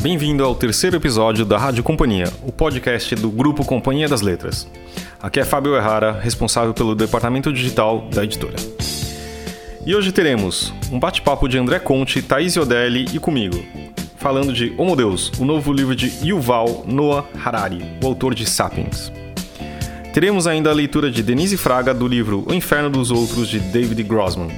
[0.00, 4.68] Bem-vindo ao terceiro episódio da Rádio Companhia, o podcast do Grupo Companhia das Letras.
[5.20, 8.54] Aqui é Fábio Errara, responsável pelo departamento digital da editora.
[9.84, 13.60] E hoje teremos um bate-papo de André Conte, Thaís Odelli e comigo,
[14.16, 19.12] falando de Homo Deus, o novo livro de Yuval Noah Harari, o autor de Sapiens.
[20.14, 24.00] Teremos ainda a leitura de Denise Fraga do livro O Inferno dos Outros de David
[24.04, 24.48] Grossman.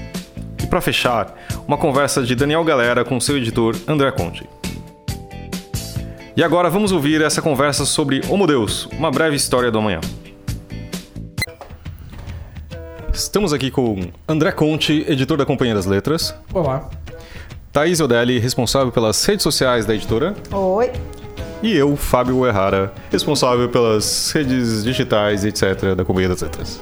[0.63, 1.35] E para fechar,
[1.67, 4.47] uma conversa de Daniel Galera com seu editor André Conte.
[6.37, 10.01] E agora vamos ouvir essa conversa sobre Homo Deus, uma breve história do amanhã.
[13.13, 16.35] Estamos aqui com André Conte, editor da Companhia das Letras.
[16.55, 16.89] Olá.
[17.73, 20.35] Thaís Odelli, responsável pelas redes sociais da editora.
[20.53, 20.93] Oi.
[21.63, 26.81] E eu, Fábio Errara, responsável pelas redes digitais, etc., da Companhia das Letras.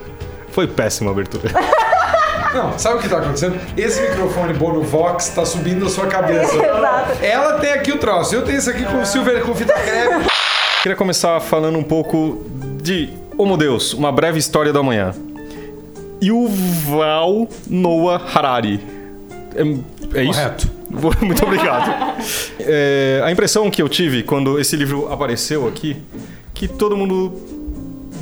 [0.50, 1.50] Foi péssima a abertura.
[2.54, 3.58] Não, sabe o que está acontecendo?
[3.76, 6.54] Esse microfone Bono Vox está subindo na sua cabeça.
[6.56, 7.24] Exato.
[7.24, 10.26] Ela tem aqui o troço, eu tenho esse aqui com silver com fita crepe.
[10.82, 12.46] Queria começar falando um pouco
[12.82, 15.12] de Homo Deus, uma breve história do amanhã.
[16.22, 18.80] Yuval Noah Harari.
[19.54, 20.40] É, é isso?
[20.40, 20.78] Correto.
[21.24, 22.16] Muito obrigado.
[22.60, 25.96] É, a impressão que eu tive quando esse livro apareceu aqui,
[26.54, 27.57] que todo mundo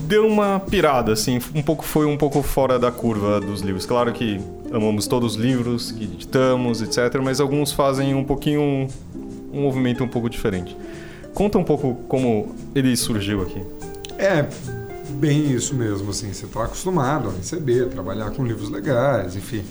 [0.07, 3.85] deu uma pirada, assim, um pouco foi um pouco fora da curva dos livros.
[3.85, 4.41] Claro que
[4.73, 8.89] amamos todos os livros que editamos, etc, mas alguns fazem um pouquinho
[9.53, 10.77] um, movimento um pouco diferente.
[11.35, 13.63] Conta um pouco como ele surgiu aqui.
[14.19, 14.47] É,
[15.11, 19.63] bem isso mesmo, assim, você está acostumado a receber, trabalhar com livros legais, enfim.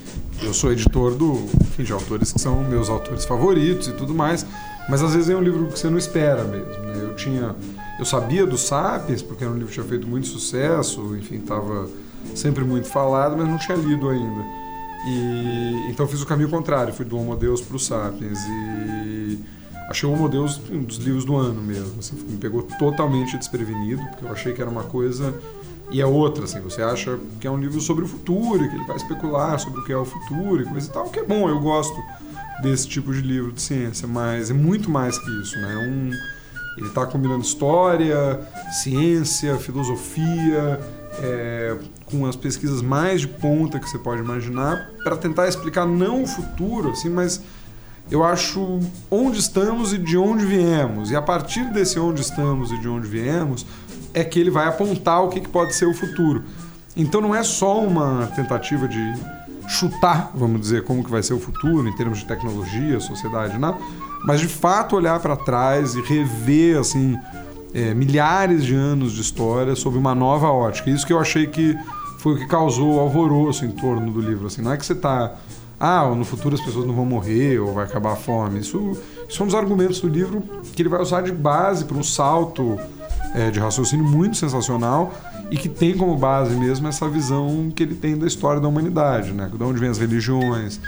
[0.44, 4.45] Eu sou editor do, enfim, de autores que são meus autores favoritos e tudo mais,
[4.89, 6.99] mas às vezes é um livro que você não espera mesmo, né?
[7.02, 7.55] Eu tinha,
[7.97, 11.88] eu sabia do Sapiens, porque era um livro que tinha feito muito sucesso, enfim, estava
[12.35, 14.43] sempre muito falado, mas não tinha lido ainda.
[15.07, 19.39] E então fiz o caminho contrário, fui do Homo Deus para o Sapiens e
[19.89, 24.03] achei o Homo Deus um dos livros do ano mesmo, assim, me pegou totalmente desprevenido,
[24.09, 25.33] porque eu achei que era uma coisa
[25.91, 28.86] e é outra, assim, você acha que é um livro sobre o futuro, que ele
[28.86, 31.47] vai especular sobre o que é o futuro e coisa e tal, que é bom,
[31.47, 31.95] eu gosto
[32.64, 35.73] desse tipo de livro de ciência, mas é muito mais que isso, né?
[35.73, 36.11] É um,
[36.77, 38.39] ele está combinando história,
[38.71, 40.80] ciência, filosofia,
[41.21, 46.23] é, com as pesquisas mais de ponta que você pode imaginar, para tentar explicar não
[46.23, 47.41] o futuro, assim, mas
[48.11, 51.11] eu acho onde estamos e de onde viemos.
[51.11, 53.65] E a partir desse onde estamos e de onde viemos,
[54.14, 56.43] é que ele vai apontar o que, que pode ser o futuro.
[56.95, 59.14] Então não é só uma tentativa de
[59.67, 63.77] chutar, vamos dizer, como que vai ser o futuro em termos de tecnologia, sociedade, nada,
[64.25, 67.17] mas de fato olhar para trás e rever assim
[67.73, 70.89] é, milhares de anos de história sob uma nova ótica.
[70.89, 71.77] Isso que eu achei que
[72.19, 74.47] foi o que causou alvoroço em torno do livro.
[74.47, 75.35] Assim, não é que você está
[75.80, 78.59] ah, no futuro as pessoas não vão morrer ou vai acabar a fome.
[78.59, 78.97] Isso,
[79.27, 80.41] isso são os argumentos do livro
[80.73, 82.80] que ele vai usar de base para um salto
[83.33, 85.14] é, de raciocínio muito sensacional
[85.52, 89.33] e que tem como base mesmo essa visão que ele tem da história da humanidade,
[89.33, 89.52] né?
[89.53, 90.80] Da onde vêm as religiões,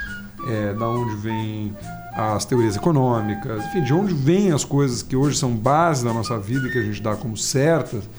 [0.48, 1.76] é, da onde vêm
[2.18, 6.40] as teorias econômicas, enfim, de onde vêm as coisas que hoje são base da nossa
[6.40, 8.10] vida e que a gente dá como certas,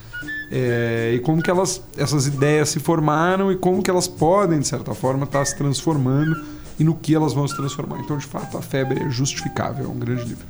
[0.52, 4.68] é, e como que elas, essas ideias se formaram e como que elas podem, de
[4.68, 6.36] certa forma, estar se transformando
[6.78, 7.98] e no que elas vão se transformar.
[7.98, 10.46] Então, de fato, a febre é justificável, é um grande livro.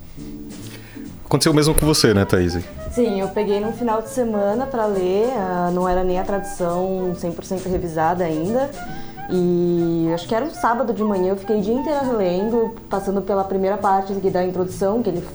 [1.25, 2.58] Aconteceu o mesmo com você, né, Thaís?
[2.92, 7.14] Sim, eu peguei num final de semana para ler, uh, não era nem a tradução
[7.14, 8.70] 100% revisada ainda.
[9.30, 13.20] E acho que era um sábado de manhã, eu fiquei o dia inteiro lendo, passando
[13.20, 15.26] pela primeira parte da introdução, que ele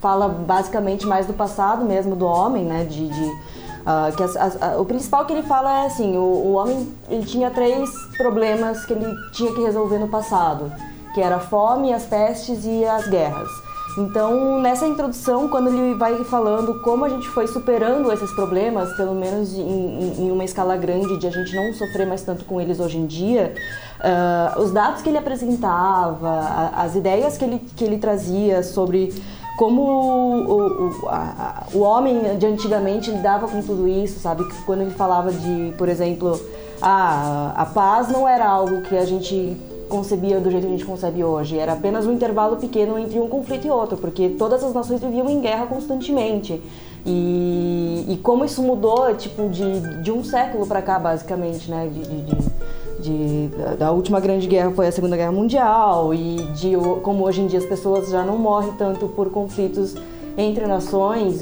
[0.00, 2.84] fala basicamente mais do passado mesmo do homem, né?
[2.84, 6.52] De, de uh, que as, as, o principal que ele fala é assim, o, o
[6.52, 10.70] homem ele tinha três problemas que ele tinha que resolver no passado,
[11.12, 13.48] que era a fome, as pestes e as guerras.
[13.96, 19.14] Então, nessa introdução, quando ele vai falando como a gente foi superando esses problemas, pelo
[19.14, 22.80] menos em, em uma escala grande, de a gente não sofrer mais tanto com eles
[22.80, 23.54] hoje em dia,
[24.00, 29.14] uh, os dados que ele apresentava, a, as ideias que ele, que ele trazia sobre
[29.56, 34.42] como o, o, a, o homem de antigamente lidava com tudo isso, sabe?
[34.66, 36.40] Quando ele falava de, por exemplo,
[36.82, 39.56] ah, a paz não era algo que a gente
[39.88, 41.58] concebia do jeito que a gente concebe hoje.
[41.58, 45.28] Era apenas um intervalo pequeno entre um conflito e outro, porque todas as nações viviam
[45.28, 46.60] em guerra constantemente.
[47.06, 51.88] E, e como isso mudou, tipo, de, de um século para cá, basicamente, né?
[51.92, 56.72] De, de, de, da última grande guerra foi a Segunda Guerra Mundial e de
[57.02, 59.94] como hoje em dia as pessoas já não morrem tanto por conflitos
[60.36, 61.40] entre nações,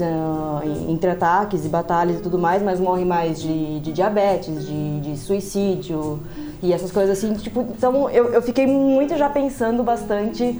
[0.87, 5.17] entre ataques e batalhas e tudo mais, mas morrem mais de, de diabetes, de, de
[5.17, 6.19] suicídio,
[6.63, 10.57] e essas coisas assim, tipo, então eu, eu fiquei muito já pensando bastante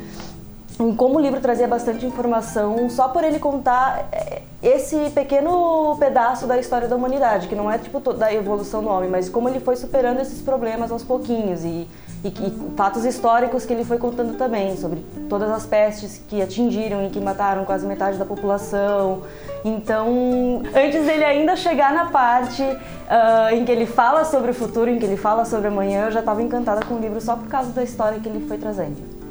[0.77, 6.45] em como o livro trazia bastante informação só por ele contar é, esse pequeno pedaço
[6.45, 9.61] da história da humanidade, que não é tipo da evolução do homem, mas como ele
[9.61, 11.63] foi superando esses problemas aos pouquinhos.
[11.63, 11.87] E,
[12.23, 17.05] e, e, fatos históricos que ele foi contando também sobre todas as pestes que atingiram
[17.05, 19.23] e que mataram quase metade da população.
[19.65, 24.89] Então, antes dele ainda chegar na parte uh, em que ele fala sobre o futuro,
[24.89, 27.47] em que ele fala sobre amanhã, eu já estava encantada com o livro só por
[27.47, 29.23] causa da história que ele foi trazendo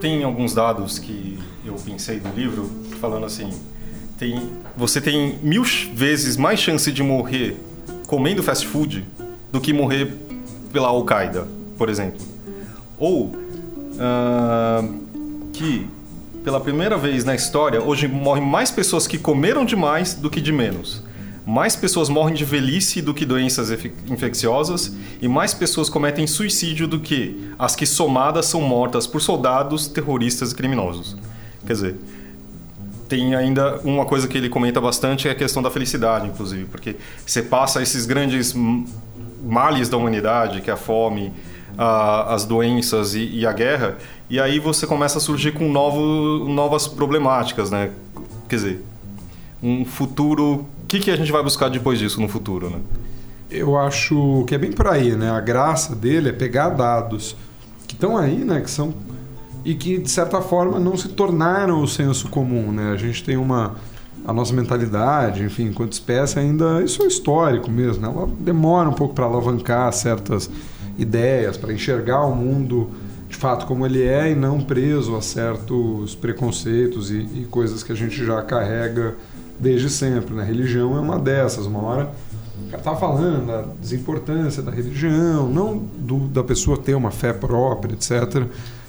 [0.00, 2.70] tem alguns dados que eu pensei do livro
[3.00, 3.50] falando assim:
[4.18, 7.56] tem, você tem mil vezes mais chance de morrer
[8.06, 9.04] comendo fast food
[9.50, 10.12] do que morrer
[10.72, 12.24] pela Al-Qaeda, por exemplo.
[12.98, 14.96] Ou uh,
[15.52, 15.88] que
[16.44, 20.52] pela primeira vez na história, hoje morrem mais pessoas que comeram demais do que de
[20.52, 21.02] menos
[21.46, 23.70] mais pessoas morrem de velhice do que doenças
[24.10, 24.92] infecciosas
[25.22, 30.50] e mais pessoas cometem suicídio do que as que somadas são mortas por soldados, terroristas
[30.50, 31.16] e criminosos.
[31.64, 31.96] Quer dizer,
[33.08, 36.96] tem ainda uma coisa que ele comenta bastante é a questão da felicidade, inclusive, porque
[37.24, 38.52] você passa esses grandes
[39.40, 41.32] males da humanidade, que é a fome,
[41.76, 43.96] a, as doenças e, e, a guerra,
[44.28, 47.90] e aí você começa a surgir com novo, novas problemáticas, né?
[48.48, 48.84] Quer dizer,
[49.62, 52.78] um futuro o que, que a gente vai buscar depois disso no futuro, né?
[53.50, 55.28] Eu acho que é bem por aí, né?
[55.32, 57.34] A graça dele é pegar dados
[57.88, 58.60] que estão aí, né?
[58.60, 58.94] Que são
[59.64, 62.92] e que de certa forma não se tornaram o senso comum, né?
[62.92, 63.74] A gente tem uma
[64.24, 68.14] a nossa mentalidade, enfim, enquanto espécie ainda isso é histórico mesmo, né?
[68.16, 70.48] Ela demora um pouco para alavancar certas
[70.98, 72.90] ideias, para enxergar o mundo
[73.28, 77.92] de fato como ele é e não preso a certos preconceitos e, e coisas que
[77.92, 79.14] a gente já carrega
[79.58, 80.34] desde sempre.
[80.34, 80.44] Né?
[80.44, 81.66] Religião é uma dessas.
[81.66, 82.12] Uma hora
[82.66, 87.32] o cara estava falando da desimportância da religião, não do, da pessoa ter uma fé
[87.32, 88.46] própria, etc.,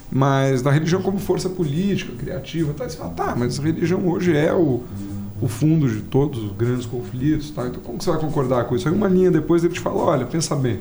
[0.10, 2.74] mas da religião como força política, criativa.
[2.74, 2.88] Tá?
[2.88, 4.82] Você fala, tá, mas a religião hoje é o,
[5.42, 7.52] o fundo de todos os grandes conflitos.
[7.52, 7.68] Tá?
[7.68, 8.88] Então, como você vai concordar com isso?
[8.88, 10.80] Aí, uma linha depois ele te fala: olha, pensa bem,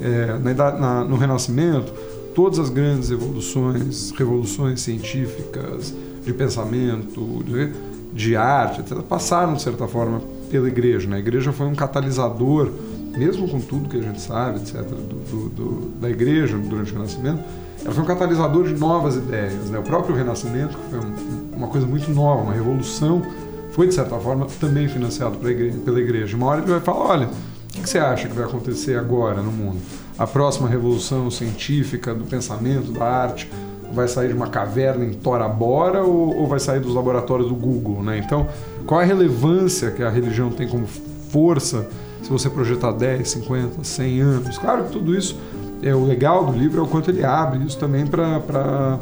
[0.00, 1.92] é, na, na, no Renascimento,
[2.34, 5.94] todas as grandes evoluções, revoluções científicas,
[6.24, 7.72] de pensamento, de,
[8.12, 10.20] de arte, etc., passaram, de certa forma,
[10.50, 11.08] pela igreja.
[11.08, 11.16] Né?
[11.16, 12.70] A igreja foi um catalisador,
[13.16, 16.94] mesmo com tudo que a gente sabe, etc., do, do, do, da igreja durante o
[16.94, 17.42] Renascimento,
[17.84, 19.70] ela foi um catalisador de novas ideias.
[19.70, 19.78] Né?
[19.78, 23.22] O próprio Renascimento, que foi um, uma coisa muito nova, uma revolução,
[23.70, 26.36] foi, de certa forma, também financiado pela igreja.
[26.36, 27.30] Uma hora ele vai falar, olha,
[27.78, 29.78] o que você acha que vai acontecer agora no mundo?
[30.18, 33.50] A próxima revolução científica, do pensamento, da arte,
[33.92, 37.54] vai sair de uma caverna em Tora Bora ou, ou vai sair dos laboratórios do
[37.54, 38.18] Google, né?
[38.18, 38.48] Então,
[38.86, 40.86] qual a relevância que a religião tem como
[41.30, 41.88] força
[42.22, 44.58] se você projetar 10, 50, 100 anos?
[44.58, 45.38] Claro que tudo isso
[45.82, 48.98] é o legal do livro é o quanto ele abre isso também para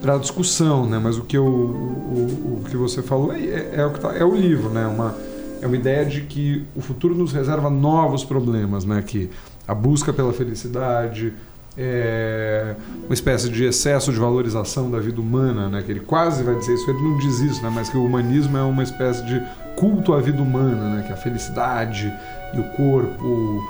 [0.00, 1.00] para discussão, né?
[1.02, 4.14] Mas o que, eu, o, o que você falou é, é, é o que tá,
[4.14, 4.86] é o livro, né?
[4.86, 5.14] Uma
[5.60, 9.02] é uma ideia de que o futuro nos reserva novos problemas, né?
[9.06, 9.30] Que
[9.66, 11.32] a busca pela felicidade,
[11.78, 12.74] é,
[13.04, 15.82] uma espécie de excesso de valorização da vida humana, né?
[15.84, 17.70] que ele quase vai dizer isso, ele não diz isso, né?
[17.72, 19.42] mas que o humanismo é uma espécie de
[19.76, 21.04] culto à vida humana, né?
[21.06, 22.12] que a felicidade
[22.54, 23.62] e o corpo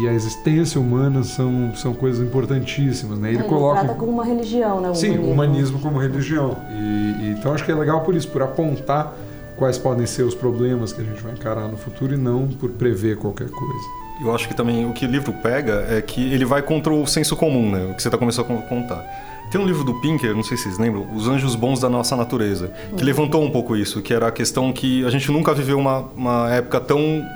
[0.00, 3.18] e a existência humana são, são coisas importantíssimas.
[3.18, 3.30] Né?
[3.30, 4.90] Ele, ele coloca trata como uma religião, né?
[4.90, 5.32] O Sim, humanismo.
[5.32, 6.56] humanismo como religião.
[6.70, 9.14] E, e, então acho que é legal por isso, por apontar
[9.62, 12.68] quais podem ser os problemas que a gente vai encarar no futuro e não por
[12.70, 13.84] prever qualquer coisa
[14.20, 17.04] eu acho que também o que o livro pega é que ele vai contra o
[17.06, 17.90] senso comum, né?
[17.90, 19.04] O que você está começando a contar.
[19.50, 22.14] Tem um livro do Pinker, não sei se vocês lembram, Os Anjos Bons da Nossa
[22.14, 23.04] Natureza, que uhum.
[23.04, 26.52] levantou um pouco isso, que era a questão que a gente nunca viveu uma, uma
[26.52, 27.26] época tão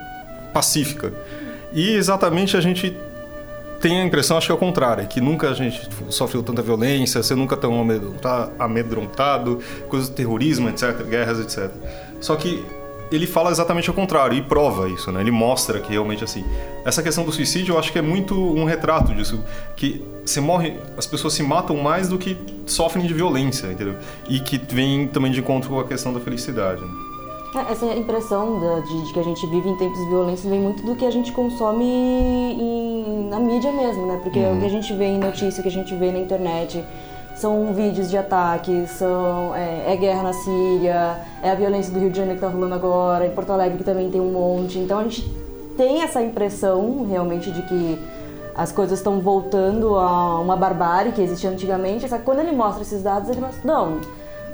[0.52, 1.12] pacífica.
[1.72, 2.96] E exatamente a gente
[3.80, 7.22] tem a impressão, acho que é o contrário, que nunca a gente sofreu tanta violência,
[7.22, 7.84] você nunca tão
[8.58, 11.70] amedrontado, coisas de terrorismo, etc., guerras, etc.
[12.20, 12.64] Só que
[13.10, 15.20] ele fala exatamente o contrário e prova isso, né?
[15.20, 16.44] Ele mostra que realmente assim.
[16.84, 19.42] Essa questão do suicídio, eu acho que é muito um retrato disso,
[19.76, 23.96] que você morre, as pessoas se matam mais do que sofrem de violência, entendeu?
[24.28, 26.80] E que vem também de encontro com a questão da felicidade.
[26.80, 26.88] Né?
[27.54, 30.84] É, essa impressão de, de, que a gente vive em tempos de violência vem muito
[30.84, 34.20] do que a gente consome em, na mídia mesmo, né?
[34.22, 34.56] Porque uhum.
[34.56, 36.84] o que a gente vê em notícia, o que a gente vê na internet,
[37.36, 42.10] são vídeos de ataques, são, é, é, guerra na Síria, é a violência do Rio
[42.10, 44.78] de Janeiro que está rolando agora, em Porto Alegre que também tem um monte.
[44.78, 45.22] Então a gente
[45.76, 47.98] tem essa impressão realmente de que
[48.56, 52.08] as coisas estão voltando a uma barbárie que existia antigamente.
[52.08, 54.00] Só que quando ele mostra esses dados, ele mostra, não,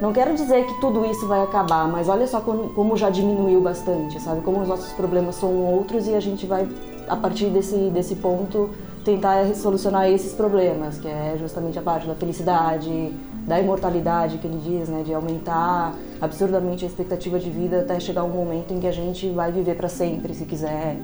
[0.01, 3.61] não quero dizer que tudo isso vai acabar, mas olha só como, como já diminuiu
[3.61, 4.41] bastante, sabe?
[4.41, 6.67] Como os nossos problemas são outros e a gente vai,
[7.07, 8.71] a partir desse, desse ponto,
[9.03, 13.13] tentar solucionar esses problemas, que é justamente a parte da felicidade,
[13.45, 18.23] da imortalidade que ele diz, né, de aumentar absurdamente a expectativa de vida até chegar
[18.23, 20.97] um momento em que a gente vai viver para sempre, se quiser.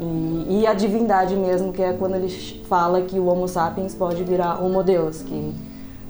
[0.00, 2.28] E, e, a divindade mesmo, que é quando ele
[2.68, 5.52] fala que o Homo sapiens pode virar Homo Deus, que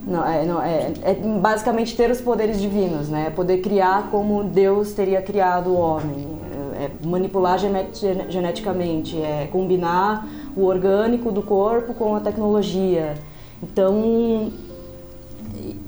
[0.06, 3.30] não, é, não, é, é basicamente ter os poderes divinos, né?
[3.34, 6.26] Poder criar como Deus teria criado o homem,
[6.78, 10.26] é, é manipular geneticamente, é combinar
[10.58, 13.14] o orgânico do corpo com a tecnologia.
[13.62, 14.50] Então,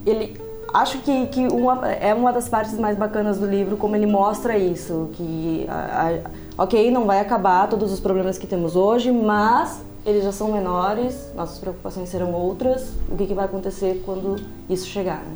[0.07, 0.37] ele
[0.73, 4.57] acho que, que uma, é uma das partes mais bacanas do livro como ele mostra
[4.57, 6.21] isso que a,
[6.57, 10.53] a, ok não vai acabar todos os problemas que temos hoje mas eles já são
[10.53, 14.37] menores nossas preocupações serão outras o que, que vai acontecer quando
[14.69, 15.35] isso chegar né?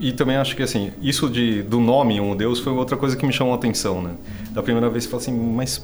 [0.00, 3.26] E também acho que assim, isso de, do nome um Deus foi outra coisa que
[3.26, 4.12] me chamou a atenção, né?
[4.52, 5.82] Da primeira vez você fala assim, mas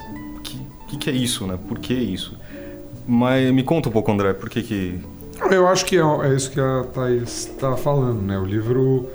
[0.97, 1.57] que, que, é isso, né?
[1.67, 2.37] Por que isso?
[3.07, 4.99] Mas me conta um pouco, André, por que que...
[5.51, 8.37] Eu acho que é, é isso que a Thais está falando, né?
[8.37, 9.09] O livro,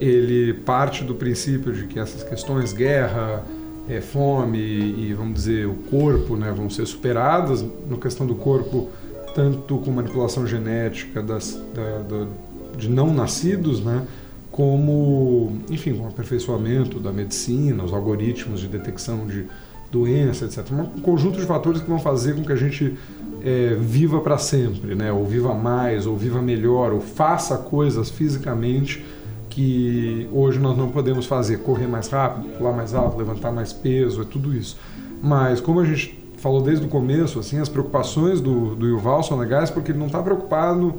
[0.00, 3.44] ele parte do princípio de que essas questões, guerra,
[3.88, 6.52] é, fome e, vamos dizer, o corpo, né?
[6.56, 7.64] Vão ser superadas.
[7.88, 8.88] No questão do corpo,
[9.34, 12.26] tanto com manipulação genética das, da, da,
[12.76, 14.06] de não nascidos, né?
[14.56, 19.44] como, enfim, com o aperfeiçoamento da medicina, os algoritmos de detecção de
[19.90, 20.64] doença, etc.
[20.72, 22.96] Um conjunto de fatores que vão fazer com que a gente
[23.42, 25.12] é, viva para sempre, né?
[25.12, 29.04] ou viva mais, ou viva melhor, ou faça coisas fisicamente
[29.48, 34.20] que hoje nós não podemos fazer, correr mais rápido, pular mais alto, levantar mais peso,
[34.20, 34.76] é tudo isso.
[35.22, 39.38] Mas como a gente falou desde o começo, assim, as preocupações do, do Yuval são
[39.38, 40.94] legais porque ele não está preocupado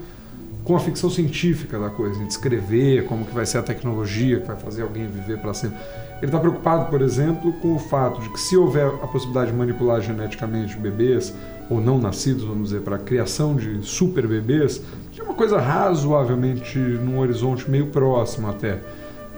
[0.63, 4.47] com a ficção científica da coisa, em descrever como que vai ser a tecnologia que
[4.47, 5.77] vai fazer alguém viver para sempre.
[6.17, 9.57] Ele está preocupado, por exemplo, com o fato de que se houver a possibilidade de
[9.57, 11.33] manipular geneticamente bebês
[11.69, 14.81] ou não nascidos, vamos dizer, para a criação de super bebês,
[15.11, 18.79] que é uma coisa razoavelmente num horizonte meio próximo até.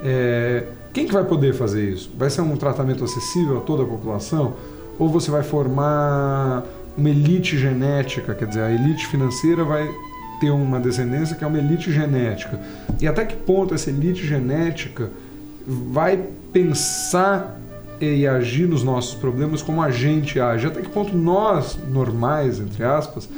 [0.04, 2.12] É, quem que vai poder fazer isso?
[2.18, 4.54] Vai ser um tratamento acessível a toda a população?
[4.98, 6.64] Ou você vai formar
[6.98, 9.90] uma elite genética, quer dizer, a elite financeira vai
[10.40, 12.60] ter uma descendência que é uma elite genética.
[13.02, 15.12] E até que ponto essa elite genética
[15.70, 16.18] vai
[16.52, 17.60] pensar
[18.02, 20.66] e agir nos nossos problemas como a gente age?
[20.66, 23.30] Até que ponto nós, normais, entre aspas,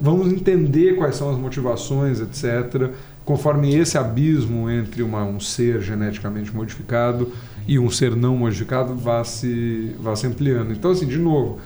[0.00, 2.90] vamos entender quais são as motivações, etc.,
[3.24, 7.30] conforme esse abismo entre uma, um ser geneticamente modificado
[7.66, 10.72] e um ser não modificado vá se, vá se ampliando.
[10.72, 11.58] Então, assim, de novo,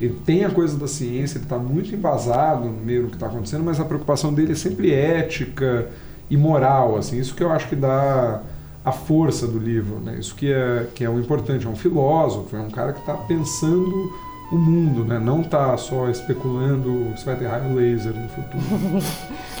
[0.00, 3.26] ele tem a coisa da ciência, ele está muito embasado no meio do que está
[3.26, 5.88] acontecendo, mas a preocupação dele é sempre ética
[6.28, 8.40] e moral, assim, isso que eu acho que dá
[8.84, 10.16] a força do livro, né?
[10.18, 13.14] Isso que é que é o importante, é um filósofo, é um cara que está
[13.14, 14.10] pensando
[14.50, 15.18] o mundo, né?
[15.18, 19.02] Não tá só especulando se vai ter raio laser no futuro.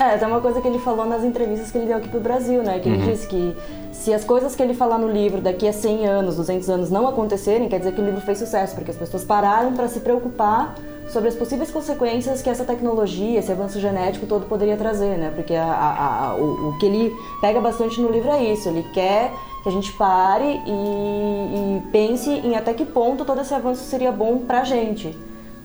[0.00, 2.62] é, tem uma coisa que ele falou nas entrevistas que ele deu aqui pro Brasil,
[2.62, 2.80] né?
[2.80, 2.96] Que uhum.
[2.96, 3.56] ele disse que
[3.92, 7.06] se as coisas que ele falar no livro daqui a 100 anos, 200 anos não
[7.06, 10.74] acontecerem, quer dizer que o livro fez sucesso, porque as pessoas pararam para se preocupar
[11.12, 15.32] sobre as possíveis consequências que essa tecnologia, esse avanço genético todo poderia trazer, né?
[15.34, 18.84] Porque a, a, a, o, o que ele pega bastante no livro é isso, ele
[18.94, 23.84] quer que a gente pare e, e pense em até que ponto todo esse avanço
[23.84, 25.16] seria bom pra gente.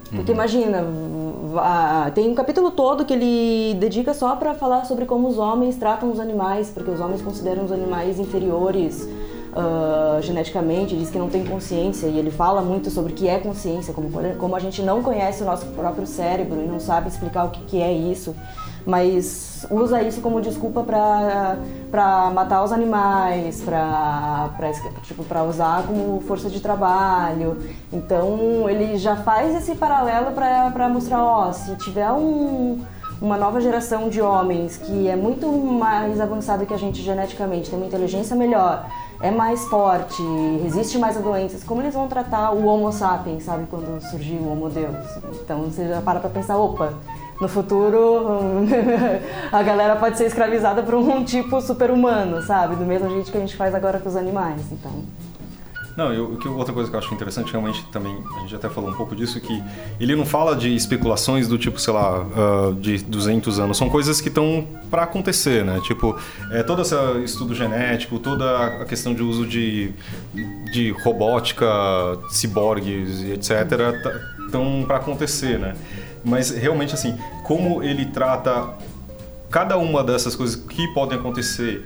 [0.09, 0.37] Porque uhum.
[0.37, 0.85] imagina,
[2.13, 6.11] tem um capítulo todo que ele dedica só para falar sobre como os homens tratam
[6.11, 9.07] os animais, porque os homens consideram os animais inferiores
[9.55, 13.39] uh, geneticamente, diz que não tem consciência, e ele fala muito sobre o que é
[13.39, 17.45] consciência, como, como a gente não conhece o nosso próprio cérebro e não sabe explicar
[17.45, 18.35] o que, que é isso
[18.85, 24.49] mas usa isso como desculpa para matar os animais, para
[25.03, 27.57] tipo, usar como força de trabalho.
[27.91, 32.79] Então ele já faz esse paralelo para mostrar, ó, se tiver um,
[33.19, 37.79] uma nova geração de homens que é muito mais avançada que a gente geneticamente, tem
[37.79, 38.85] uma inteligência melhor,
[39.21, 40.21] é mais forte,
[40.63, 44.51] resiste mais a doenças, como eles vão tratar o Homo sapiens, sabe, quando surgiu o
[44.51, 44.95] Homo Deus?
[45.41, 46.93] Então você já para para pensar, opa,
[47.39, 48.27] no futuro
[49.51, 52.75] a galera pode ser escravizada por um tipo super-humano, sabe?
[52.75, 54.91] Do mesmo jeito que a gente faz agora com os animais, então...
[55.97, 58.89] Não, eu, que outra coisa que eu acho interessante realmente também, a gente até falou
[58.89, 59.63] um pouco disso, que
[59.97, 64.19] ele não fala de especulações do tipo, sei lá, uh, de 200 anos, são coisas
[64.19, 65.79] que estão para acontecer, né?
[65.83, 66.19] Tipo,
[66.51, 69.93] é, todo esse estudo genético, toda a questão de uso de,
[70.73, 71.65] de robótica,
[72.29, 73.49] ciborgues etc,
[74.45, 75.75] estão para acontecer, né?
[76.25, 78.73] Mas realmente, assim, como ele trata
[79.49, 81.85] cada uma dessas coisas que podem acontecer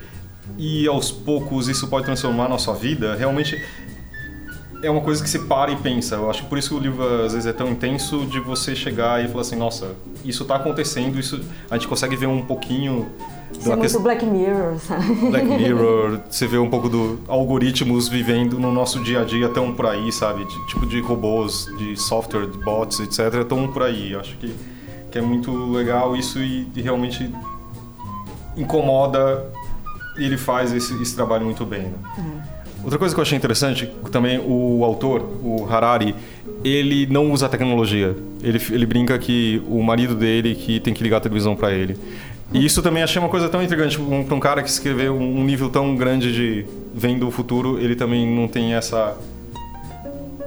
[0.57, 3.61] e aos poucos isso pode transformar a nossa vida, realmente
[4.81, 6.15] é uma coisa que você para e pensa.
[6.15, 8.75] Eu acho que por isso que o livro às vezes é tão intenso de você
[8.75, 13.09] chegar e falar assim, nossa, isso está acontecendo, isso a gente consegue ver um pouquinho
[13.51, 15.05] Isso é muito Black Mirror, sabe?
[15.29, 19.73] Black Mirror, você vê um pouco do algoritmos vivendo no nosso dia a dia tão
[19.73, 20.45] por aí, sabe?
[20.45, 23.43] De, tipo de robôs, de software, de bots, etc.
[23.47, 24.15] Tão por aí.
[24.15, 24.53] Acho que,
[25.11, 27.29] que é muito legal isso e, e realmente
[28.55, 29.45] incomoda
[30.17, 31.83] e ele faz esse, esse trabalho muito bem.
[31.83, 31.97] Né?
[32.17, 32.41] Uhum.
[32.83, 36.15] Outra coisa que eu achei interessante, também o autor, o Harari,
[36.63, 38.15] ele não usa tecnologia.
[38.41, 41.97] Ele, ele brinca que o marido dele que tem que ligar a televisão para ele.
[42.51, 45.43] E isso também achei uma coisa tão intrigante um, para um cara que escreveu um
[45.43, 49.15] nível tão grande de vendo o futuro, ele também não tem essa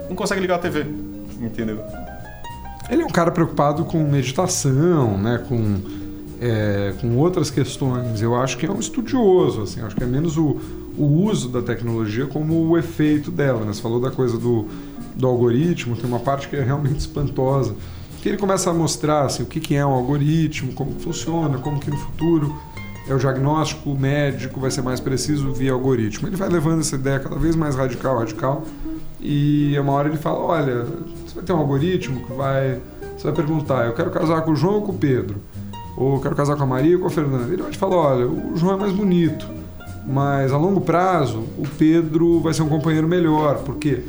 [0.09, 0.85] não consegue ligar a TV,
[1.41, 1.81] entendeu?
[2.89, 5.79] Ele é um cara preocupado com meditação, né, com
[6.41, 8.21] é, com outras questões.
[8.21, 10.59] Eu acho que é um estudioso, assim, acho que é menos o,
[10.97, 13.61] o uso da tecnologia como o efeito dela.
[13.65, 13.73] Né?
[13.73, 14.67] Você falou da coisa do,
[15.15, 17.75] do algoritmo, tem uma parte que é realmente espantosa,
[18.21, 21.79] que ele começa a mostrar assim, o que, que é um algoritmo, como funciona, como
[21.79, 22.55] que no futuro
[23.07, 26.27] é o diagnóstico médico vai ser mais preciso via algoritmo.
[26.27, 28.63] Ele vai levando essa ideia cada vez mais radical, radical,
[29.19, 30.85] e uma hora ele fala, olha,
[31.25, 32.79] você vai ter um algoritmo que vai...
[33.17, 35.35] Você vai perguntar, eu quero casar com o João ou com o Pedro?
[35.95, 37.51] ou quero casar com a Maria ou com a Fernanda.
[37.51, 39.47] Ele vai te falar, olha, o João é mais bonito,
[40.05, 44.03] mas a longo prazo o Pedro vai ser um companheiro melhor, porque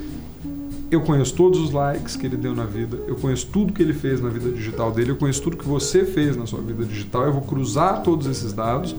[0.90, 3.92] eu conheço todos os likes que ele deu na vida, eu conheço tudo que ele
[3.92, 7.24] fez na vida digital dele, eu conheço tudo que você fez na sua vida digital,
[7.24, 8.94] eu vou cruzar todos esses dados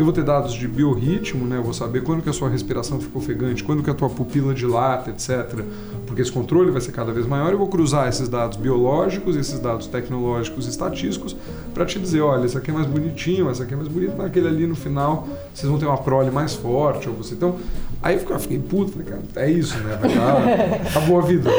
[0.00, 1.58] eu vou ter dados de biorritmo, né?
[1.58, 4.54] Eu vou saber quando que a sua respiração ficou ofegante, quando que a tua pupila
[4.54, 5.62] dilata, etc.
[6.06, 7.52] Porque esse controle vai ser cada vez maior.
[7.52, 11.36] Eu vou cruzar esses dados biológicos, esses dados tecnológicos e estatísticos
[11.74, 14.48] para te dizer, olha, esse aqui é mais bonitinho, esse aqui é mais bonito, naquele
[14.48, 17.34] ali no final vocês vão ter uma prole mais forte ou você.
[17.34, 17.56] Então,
[18.02, 19.98] aí eu fiquei puto, falei, cara, é isso, né?
[20.88, 21.50] Acabou a vida.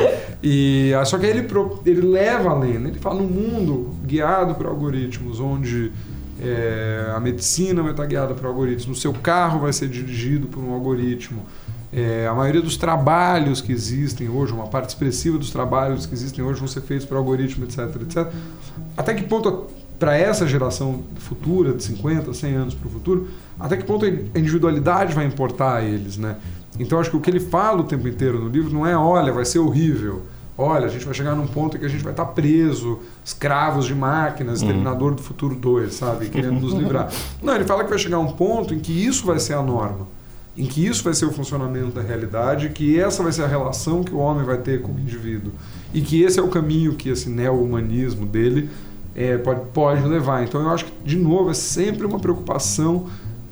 [0.41, 1.47] E só que aí ele
[1.85, 2.89] ele leva além, né?
[2.89, 5.91] Ele fala no mundo guiado por algoritmos onde
[6.41, 10.63] é, a medicina vai estar guiada por algoritmos, o seu carro vai ser dirigido por
[10.63, 11.45] um algoritmo.
[11.93, 16.43] É, a maioria dos trabalhos que existem hoje, uma parte expressiva dos trabalhos que existem
[16.43, 18.33] hoje vão ser feitos por algoritmo, etc, etc.
[18.97, 19.67] Até que ponto,
[19.99, 23.27] para essa geração futura, de 50, 100 anos para o futuro,
[23.59, 26.37] até que ponto a individualidade vai importar a eles, né?
[26.79, 29.31] Então, acho que o que ele fala o tempo inteiro no livro não é, olha,
[29.31, 30.23] vai ser horrível,
[30.57, 33.85] olha, a gente vai chegar num ponto em que a gente vai estar preso, escravos
[33.85, 34.67] de máquinas, uhum.
[34.67, 36.29] Exterminador do Futuro 2, sabe?
[36.29, 37.11] Querendo nos livrar.
[37.41, 40.07] Não, ele fala que vai chegar um ponto em que isso vai ser a norma,
[40.57, 44.03] em que isso vai ser o funcionamento da realidade, que essa vai ser a relação
[44.03, 45.51] que o homem vai ter com o indivíduo.
[45.93, 48.69] E que esse é o caminho que esse neo-humanismo dele
[49.15, 50.43] é, pode, pode levar.
[50.43, 53.07] Então eu acho que, de novo, é sempre uma preocupação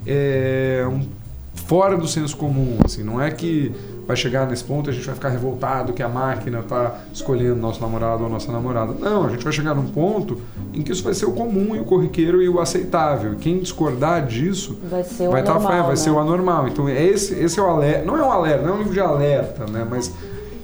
[0.05, 1.07] é, um,
[1.53, 2.77] fora do senso comum.
[2.83, 3.71] Assim, não é que
[4.09, 7.57] vai chegar nesse ponto e a gente vai ficar revoltado que a máquina está escolhendo
[7.57, 8.91] nosso namorado ou nossa namorada.
[8.99, 10.41] Não, a gente vai chegar num ponto
[10.73, 13.33] em que isso vai ser o comum e o corriqueiro e o aceitável.
[13.33, 15.95] E quem discordar disso vai ser o vai tá, vai né?
[15.95, 16.67] ser o anormal.
[16.67, 18.03] Então esse, esse é o alerta.
[18.03, 19.85] Não é um alerta, não é um livro de alerta, né?
[19.87, 20.11] Mas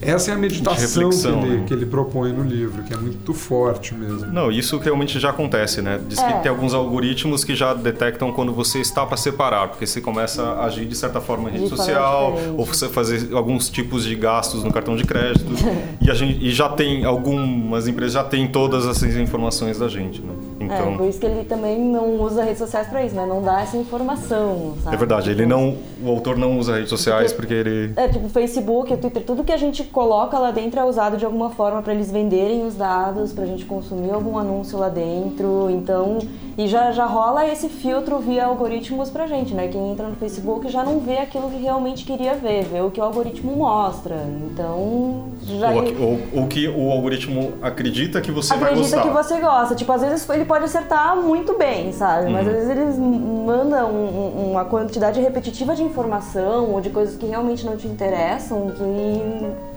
[0.00, 1.64] essa é a meditação que ele, né?
[1.66, 4.26] que ele, propõe no livro, que é muito forte mesmo.
[4.26, 6.00] Não, isso realmente já acontece, né?
[6.08, 6.32] Diz é.
[6.32, 10.42] que tem alguns algoritmos que já detectam quando você está para separar, porque você começa
[10.42, 14.14] a agir de certa forma em rede de social, ou você fazer alguns tipos de
[14.14, 15.52] gastos no cartão de crédito.
[16.00, 20.20] e, a gente, e já tem, algumas empresas já têm todas essas informações da gente,
[20.20, 20.32] né?
[20.66, 23.24] Então, é, por isso que ele também não usa redes sociais para isso, né?
[23.26, 24.94] Não dá essa informação, sabe?
[24.94, 27.92] É verdade, ele não, o autor não usa redes sociais porque, porque ele...
[27.96, 31.50] É, tipo, Facebook, Twitter, tudo que a gente coloca lá dentro é usado de alguma
[31.50, 35.68] forma para eles venderem os dados, para a gente consumir algum anúncio lá dentro.
[35.70, 36.18] Então,
[36.58, 39.68] e já, já rola esse filtro via algoritmos pra gente, né?
[39.68, 42.98] Quem entra no Facebook já não vê aquilo que realmente queria ver, vê o que
[42.98, 44.16] o algoritmo mostra.
[44.50, 45.70] Então, já.
[45.70, 48.98] Ou, o que o algoritmo acredita que você acredita vai gostar.
[49.00, 49.74] Acredita que você gosta.
[49.74, 52.30] Tipo, às vezes ele pode acertar muito bem, sabe?
[52.30, 52.52] Mas uhum.
[52.52, 57.64] às vezes eles mandam um, uma quantidade repetitiva de informação ou de coisas que realmente
[57.64, 59.76] não te interessam que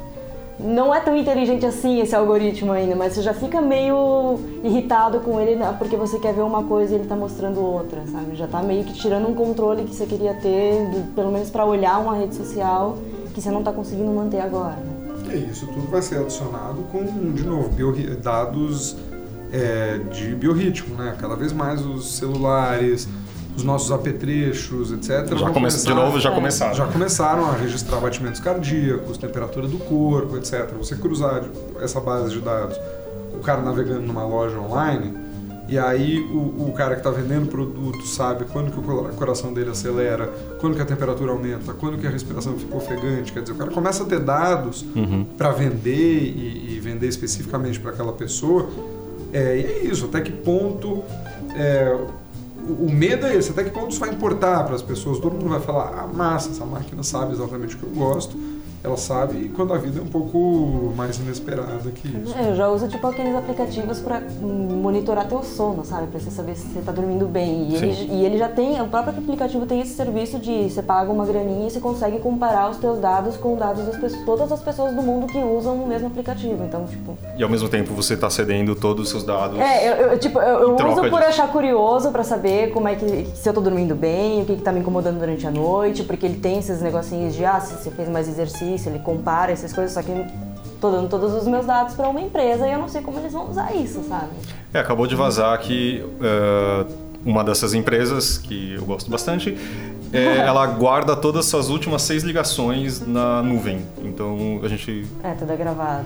[0.60, 5.39] não é tão inteligente assim esse algoritmo ainda, mas você já fica meio irritado com
[5.39, 8.36] ele né, porque você quer ver uma coisa e ele está mostrando outra, sabe?
[8.36, 12.00] Já está meio que tirando um controle que você queria ter, pelo menos para olhar
[12.00, 12.98] uma rede social
[13.34, 14.76] que você não está conseguindo manter agora.
[14.76, 15.00] Né?
[15.32, 17.70] É isso, tudo vai ser adicionado com, de novo,
[18.22, 18.98] dados
[19.52, 21.16] é, de biorritmo, né?
[21.20, 23.08] Cada vez mais os celulares,
[23.56, 25.38] os nossos apetrechos, etc.
[25.38, 26.74] Já começa, de novo, já começaram.
[26.74, 30.72] Já começaram a registrar batimentos cardíacos, temperatura do corpo, etc.
[30.78, 31.44] Você cruzar
[31.82, 32.80] essa base de dados,
[33.34, 35.14] o cara navegando numa loja online,
[35.70, 39.70] e aí o, o cara que está vendendo produto sabe quando que o coração dele
[39.70, 40.28] acelera,
[40.60, 43.32] quando que a temperatura aumenta, quando que a respiração fica ofegante.
[43.32, 45.26] Quer dizer, o cara começa a ter dados uhum.
[45.38, 48.68] para vender e, e, vender especificamente para aquela pessoa.
[49.32, 51.04] É, e é isso, até que ponto
[51.56, 51.96] é,
[52.68, 55.20] o, medo é esse, até que ponto isso vai importar para as pessoas?
[55.20, 58.38] Todo mundo vai falar, ah, massa, essa máquina sabe exatamente o que eu gosto
[58.82, 62.34] ela sabe quando a vida é um pouco mais inesperada que isso.
[62.38, 66.08] É, eu já uso tipo aqueles aplicativos para monitorar teu sono, sabe?
[66.08, 67.70] Para você saber se você está dormindo bem.
[67.70, 71.12] E ele, e ele, já tem, o próprio aplicativo tem esse serviço de você paga
[71.12, 74.62] uma graninha e você consegue comparar os teus dados com dados das pessoas, todas as
[74.62, 76.63] pessoas do mundo que usam o mesmo aplicativo.
[76.63, 77.18] Então, tipo.
[77.38, 79.60] E ao mesmo tempo você está cedendo todos os seus dados.
[79.60, 81.24] É, eu, eu tipo, eu, eu uso por disso.
[81.26, 84.72] achar curioso para saber como é que se eu estou dormindo bem, o que, está
[84.72, 88.08] me incomodando durante a noite, porque ele tem esses negocinhos de ah, se você fez
[88.08, 90.12] mais exercício isso, ele compara essas coisas, só que
[90.79, 93.34] tô dando todos os meus dados para uma empresa e eu não sei como eles
[93.34, 94.32] vão usar isso, sabe?
[94.73, 96.91] É, acabou de vazar que uh,
[97.25, 99.58] uma dessas empresas, que eu gosto bastante,
[100.13, 103.82] é, ela guarda todas as suas últimas seis ligações na nuvem.
[104.03, 105.05] Então a gente.
[105.23, 106.05] É, tudo é gravado.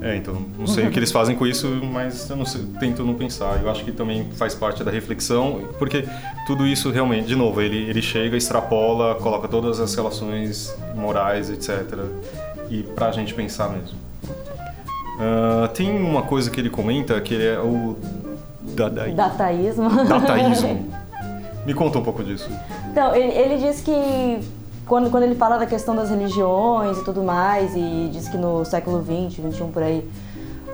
[0.00, 3.04] É, então não sei o que eles fazem com isso, mas eu não sei, tento
[3.04, 3.60] não pensar.
[3.60, 6.04] Eu acho que também faz parte da reflexão, porque
[6.46, 11.98] tudo isso realmente, de novo, ele, ele chega, extrapola, coloca todas as relações morais, etc.
[12.70, 13.98] E pra gente pensar mesmo.
[15.18, 17.96] Uh, tem uma coisa que ele comenta que é o
[18.62, 19.16] dadaísmo.
[19.16, 20.04] Dataísmo.
[20.04, 20.94] Dataísmo.
[21.66, 22.48] Me conta um pouco disso.
[22.90, 24.38] Então, ele, ele diz que
[24.88, 28.64] quando, quando ele fala da questão das religiões e tudo mais, e diz que no
[28.64, 30.08] século XX, XXI por aí,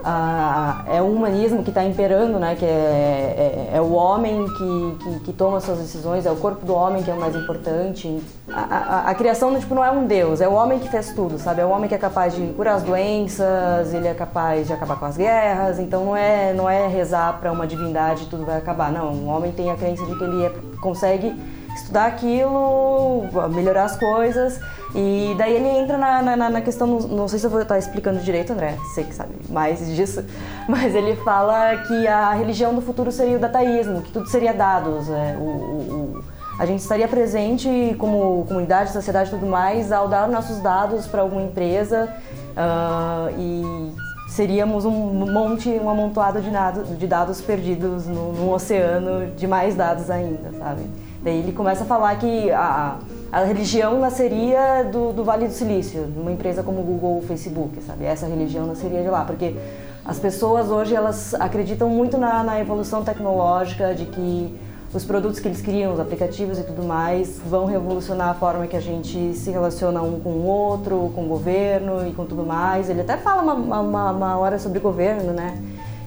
[0.07, 2.55] ah, é o humanismo que está imperando, né?
[2.55, 6.67] Que é, é, é o homem que, que, que, toma suas decisões, é o corpo
[6.67, 8.23] do homem que é o mais importante.
[8.53, 11.39] A, a, a, criação tipo, não é um Deus, é o homem que fez tudo,
[11.39, 11.63] sabe?
[11.63, 14.99] É o homem que é capaz de curar as doenças, ele é capaz de acabar
[14.99, 15.79] com as guerras.
[15.79, 18.93] Então não é, não é rezar para uma divindade e tudo vai acabar.
[18.93, 21.35] Não, o homem tem a crença de que ele é, consegue
[21.75, 24.61] estudar aquilo, melhorar as coisas.
[24.95, 28.21] E daí ele entra na, na, na questão, não sei se eu vou estar explicando
[28.21, 30.25] direito, André, sei que sabe mais disso,
[30.69, 35.11] mas ele fala que a religião do futuro seria o dataísmo, que tudo seria dados.
[35.11, 36.25] É, o, o,
[36.59, 41.23] a gente estaria presente como comunidade, sociedade e tudo mais ao dar nossos dados para
[41.23, 42.09] alguma empresa
[42.57, 43.93] uh, e
[44.29, 44.93] seríamos um
[45.33, 50.83] monte, um amontoado de, nado, de dados perdidos num oceano de mais dados ainda, sabe?
[51.25, 52.99] Daí ele começa a falar que a,
[53.33, 58.05] a religião nasceria do, do Vale do Silício, numa empresa como Google ou Facebook, sabe?
[58.05, 59.57] Essa religião nasceria de lá, porque
[60.05, 64.55] as pessoas hoje elas acreditam muito na, na evolução tecnológica, de que
[64.93, 68.77] os produtos que eles criam, os aplicativos e tudo mais, vão revolucionar a forma que
[68.77, 72.91] a gente se relaciona um com o outro, com o governo e com tudo mais.
[72.91, 75.59] Ele até fala uma, uma, uma hora sobre governo, né?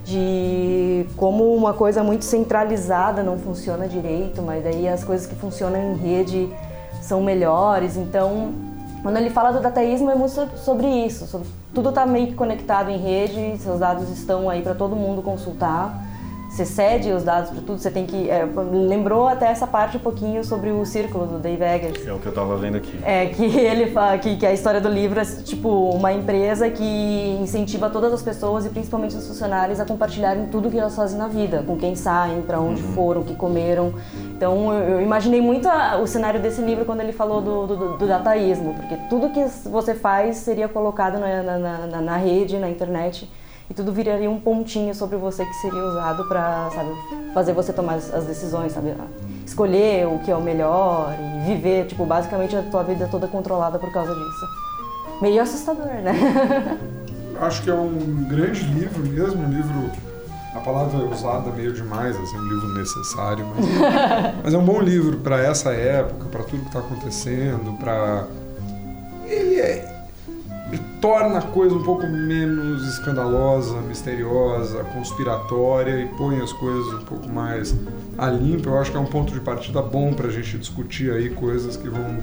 [0.07, 5.91] De como uma coisa muito centralizada não funciona direito, mas daí as coisas que funcionam
[5.91, 6.49] em rede
[7.01, 7.97] são melhores.
[7.97, 8.53] Então,
[9.03, 12.89] quando ele fala do dataísmo é muito sobre isso, sobre, tudo está meio que conectado
[12.89, 16.06] em rede, seus dados estão aí para todo mundo consultar
[16.57, 18.29] você cede os dados para tudo, você tem que.
[18.29, 22.07] É, lembrou até essa parte um pouquinho sobre o círculo do Dave Eggers.
[22.07, 22.97] É o que eu estava vendo aqui.
[23.03, 27.37] É, que ele fala que, que a história do livro é tipo uma empresa que
[27.39, 31.27] incentiva todas as pessoas e principalmente os funcionários a compartilharem tudo que elas fazem na
[31.27, 32.93] vida, com quem saem, para onde uhum.
[32.93, 33.93] foram, o que comeram.
[34.35, 37.97] Então eu, eu imaginei muito a, o cenário desse livro quando ele falou do, do,
[37.97, 42.69] do, dataísmo, porque tudo que você faz seria colocado na, na, na, na rede, na
[42.69, 43.29] internet
[43.69, 46.89] e tudo viraria um pontinho sobre você que seria usado para, sabe,
[47.33, 48.95] fazer você tomar as decisões, sabe,
[49.45, 53.77] escolher o que é o melhor e viver, tipo, basicamente a tua vida toda controlada
[53.77, 54.47] por causa disso.
[55.21, 56.77] Meio assustador, né?
[57.41, 59.91] Acho que é um grande livro mesmo, um livro
[60.55, 63.65] a palavra é usada meio demais, assim, um livro necessário, mas,
[64.43, 68.25] mas é um bom livro para essa época, para tudo que está acontecendo, para
[69.27, 69.96] ele é
[70.99, 77.29] torna a coisa um pouco menos escandalosa, misteriosa, conspiratória e põe as coisas um pouco
[77.29, 77.73] mais
[78.17, 78.69] a limpo.
[78.69, 81.77] Eu acho que é um ponto de partida bom para a gente discutir aí coisas
[81.77, 82.17] que vão,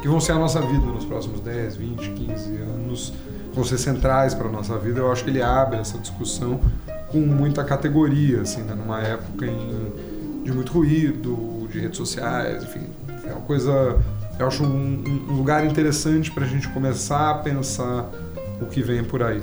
[0.00, 3.12] que vão ser a nossa vida nos próximos 10, 20, 15 anos,
[3.52, 5.00] vão ser centrais para a nossa vida.
[5.00, 6.60] Eu acho que ele abre essa discussão
[7.08, 8.74] com muita categoria, assim, né?
[8.74, 12.86] numa época em, de muito ruído, de redes sociais, enfim,
[13.26, 13.98] é uma coisa
[14.38, 18.10] eu acho um, um lugar interessante para a gente começar a pensar
[18.60, 19.42] o que vem por aí.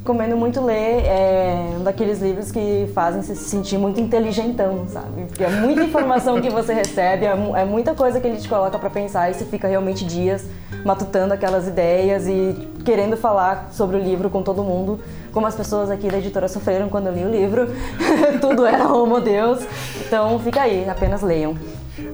[0.00, 5.24] Recomendo muito ler, é um daqueles livros que fazem se sentir muito inteligentão, sabe?
[5.28, 8.78] Porque é muita informação que você recebe, é, é muita coisa que ele te coloca
[8.78, 10.44] para pensar e você fica realmente dias
[10.84, 15.00] matutando aquelas ideias e querendo falar sobre o livro com todo mundo,
[15.32, 17.68] como as pessoas aqui da editora sofreram quando eu li o livro.
[18.40, 19.64] Tudo era homo Deus.
[20.06, 21.56] Então fica aí, apenas leiam.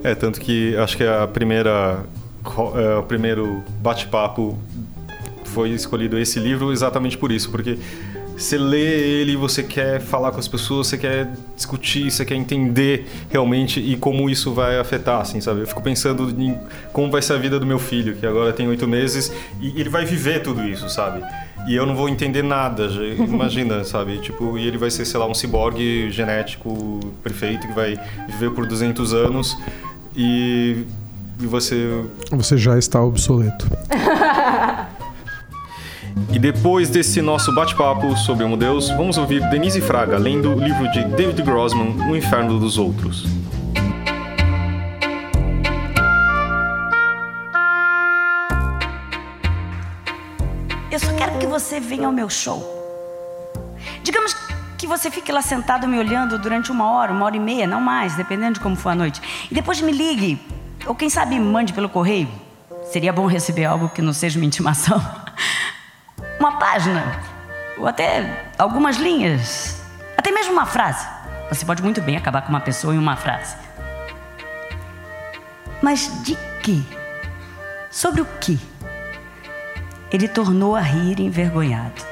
[0.05, 2.05] É, tanto que acho que a primeira,
[2.77, 4.57] é, o primeiro bate-papo
[5.45, 7.79] foi escolhido esse livro exatamente por isso, porque
[8.41, 13.07] você lê ele, você quer falar com as pessoas, você quer discutir, você quer entender
[13.29, 15.61] realmente e como isso vai afetar, assim, sabe?
[15.61, 16.59] Eu fico pensando em
[16.93, 19.91] como vai ser a vida do meu filho, que agora tem oito meses, e ele
[19.91, 21.23] vai viver tudo isso, sabe?
[21.69, 22.87] E eu não vou entender nada,
[23.19, 24.19] imagina, sabe?
[24.19, 28.67] Tipo, e ele vai ser, sei lá, um ciborgue genético perfeito que vai viver por
[28.67, 29.57] 200 anos
[30.17, 30.85] e,
[31.39, 32.05] e você...
[32.31, 33.71] Você já está obsoleto.
[36.33, 40.91] E depois desse nosso bate-papo sobre Homo Deus, vamos ouvir Denise Fraga lendo o livro
[40.91, 43.27] de David Grossman, O Inferno dos Outros.
[50.91, 52.63] Eu só quero que você venha ao meu show.
[54.03, 54.35] Digamos
[54.77, 57.81] que você fique lá sentado me olhando durante uma hora, uma hora e meia, não
[57.81, 59.21] mais, dependendo de como for a noite.
[59.51, 60.41] E depois me ligue,
[60.87, 62.29] ou quem sabe mande pelo correio.
[62.91, 65.01] Seria bom receber algo que não seja uma intimação.
[66.41, 67.05] uma página,
[67.77, 69.83] ou até algumas linhas,
[70.17, 71.07] até mesmo uma frase.
[71.51, 73.57] Você pode muito bem acabar com uma pessoa em uma frase.
[75.83, 76.85] Mas de que?
[77.91, 78.59] Sobre o que?
[80.11, 82.03] Ele tornou a rir envergonhado.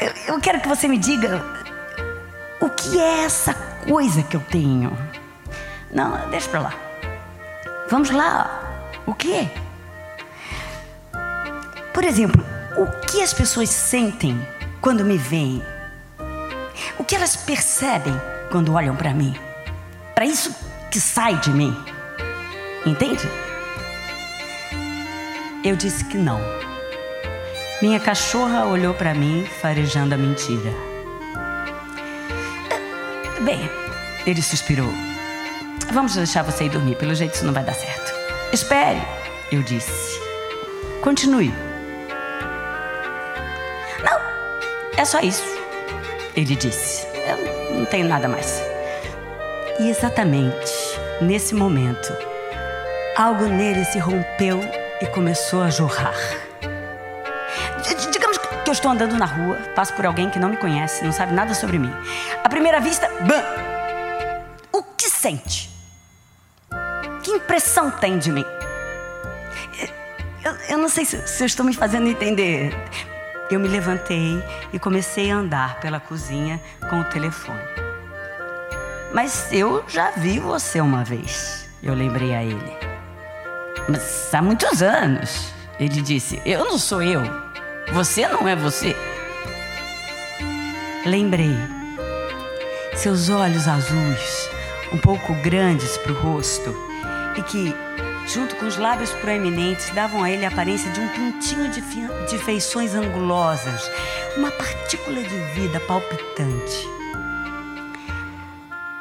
[0.00, 1.44] Eu, eu quero que você me diga
[2.60, 3.54] o que é essa
[3.86, 4.96] coisa que eu tenho.
[5.90, 6.74] Não, deixa pra lá.
[7.88, 8.60] Vamos lá.
[9.06, 9.63] O que?
[11.94, 12.44] Por exemplo,
[12.76, 14.36] o que as pessoas sentem
[14.80, 15.62] quando me veem?
[16.98, 18.12] O que elas percebem
[18.50, 19.32] quando olham para mim?
[20.12, 20.52] Para isso
[20.90, 21.72] que sai de mim.
[22.84, 23.22] Entende?
[25.64, 26.40] Eu disse que não.
[27.80, 30.72] Minha cachorra olhou para mim, farejando a mentira.
[33.42, 33.70] Bem,
[34.26, 34.92] ele suspirou.
[35.92, 38.12] Vamos deixar você ir dormir, pelo jeito isso não vai dar certo.
[38.52, 39.00] Espere,
[39.52, 40.18] eu disse.
[41.00, 41.54] Continue.
[44.96, 45.44] É só isso,
[46.36, 47.06] ele disse.
[47.26, 48.62] Eu não tenho nada mais.
[49.80, 50.72] E exatamente
[51.20, 52.12] nesse momento,
[53.16, 54.60] algo nele se rompeu
[55.00, 56.14] e começou a jorrar.
[57.82, 61.04] D digamos que eu estou andando na rua, passo por alguém que não me conhece,
[61.04, 61.92] não sabe nada sobre mim.
[62.42, 63.42] À primeira vista, bam!
[64.72, 65.70] O que sente?
[67.22, 68.44] Que impressão tem de mim?
[70.44, 72.74] Eu, eu não sei se, se eu estou me fazendo entender.
[73.50, 77.60] Eu me levantei e comecei a andar pela cozinha com o telefone.
[79.12, 82.76] Mas eu já vi você uma vez, eu lembrei a ele.
[83.88, 87.22] Mas há muitos anos, ele disse: Eu não sou eu,
[87.92, 88.96] você não é você.
[91.04, 91.54] Lembrei.
[92.96, 94.48] Seus olhos azuis,
[94.92, 96.74] um pouco grandes para o rosto,
[97.36, 97.76] e que
[98.26, 101.80] junto com os lábios proeminentes, davam a ele a aparência de um pintinho de,
[102.28, 103.90] de feições angulosas,
[104.36, 106.88] uma partícula de vida palpitante.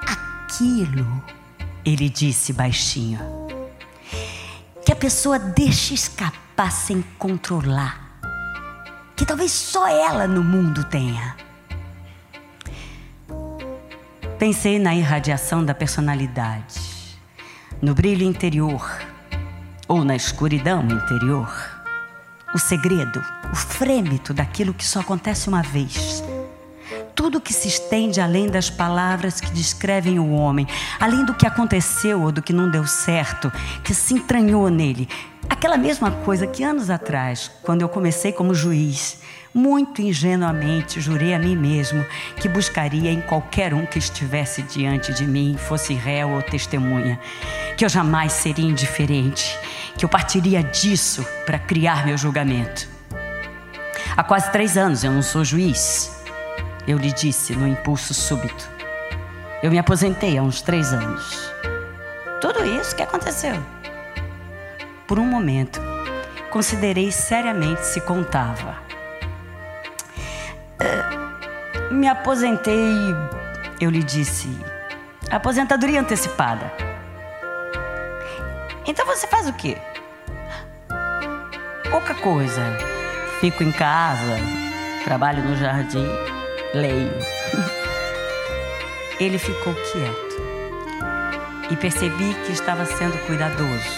[0.05, 1.23] Aquilo,
[1.85, 3.19] ele disse baixinho,
[4.85, 8.19] que a pessoa deixa escapar sem controlar,
[9.15, 11.35] que talvez só ela no mundo tenha.
[14.37, 16.81] Pensei na irradiação da personalidade,
[17.81, 19.12] no brilho interior
[19.87, 21.49] ou na escuridão interior.
[22.53, 26.23] O segredo, o frêmito daquilo que só acontece uma vez.
[27.15, 30.67] Tudo que se estende além das palavras que descrevem o homem,
[30.99, 33.51] além do que aconteceu ou do que não deu certo,
[33.83, 35.07] que se entranhou nele.
[35.49, 39.21] Aquela mesma coisa que anos atrás, quando eu comecei como juiz,
[39.53, 42.03] muito ingenuamente jurei a mim mesmo
[42.37, 47.19] que buscaria em qualquer um que estivesse diante de mim, fosse réu ou testemunha,
[47.77, 49.57] que eu jamais seria indiferente,
[49.95, 52.87] que eu partiria disso para criar meu julgamento.
[54.17, 56.23] Há quase três anos eu não sou juiz,
[56.87, 58.71] eu lhe disse no impulso súbito.
[59.61, 61.51] Eu me aposentei há uns três anos.
[62.41, 63.55] Tudo isso que aconteceu.
[65.07, 65.79] Por um momento,
[66.49, 68.92] considerei seriamente se contava
[71.93, 73.15] me aposentei,
[73.79, 74.49] eu lhe disse,
[75.29, 76.71] aposentadoria antecipada.
[78.85, 79.77] Então você faz o quê?
[81.89, 82.61] Pouca coisa.
[83.39, 84.37] Fico em casa,
[85.03, 86.07] trabalho no jardim,
[86.73, 87.13] leio.
[89.19, 90.33] Ele ficou quieto
[91.69, 93.89] e percebi que estava sendo cuidadoso,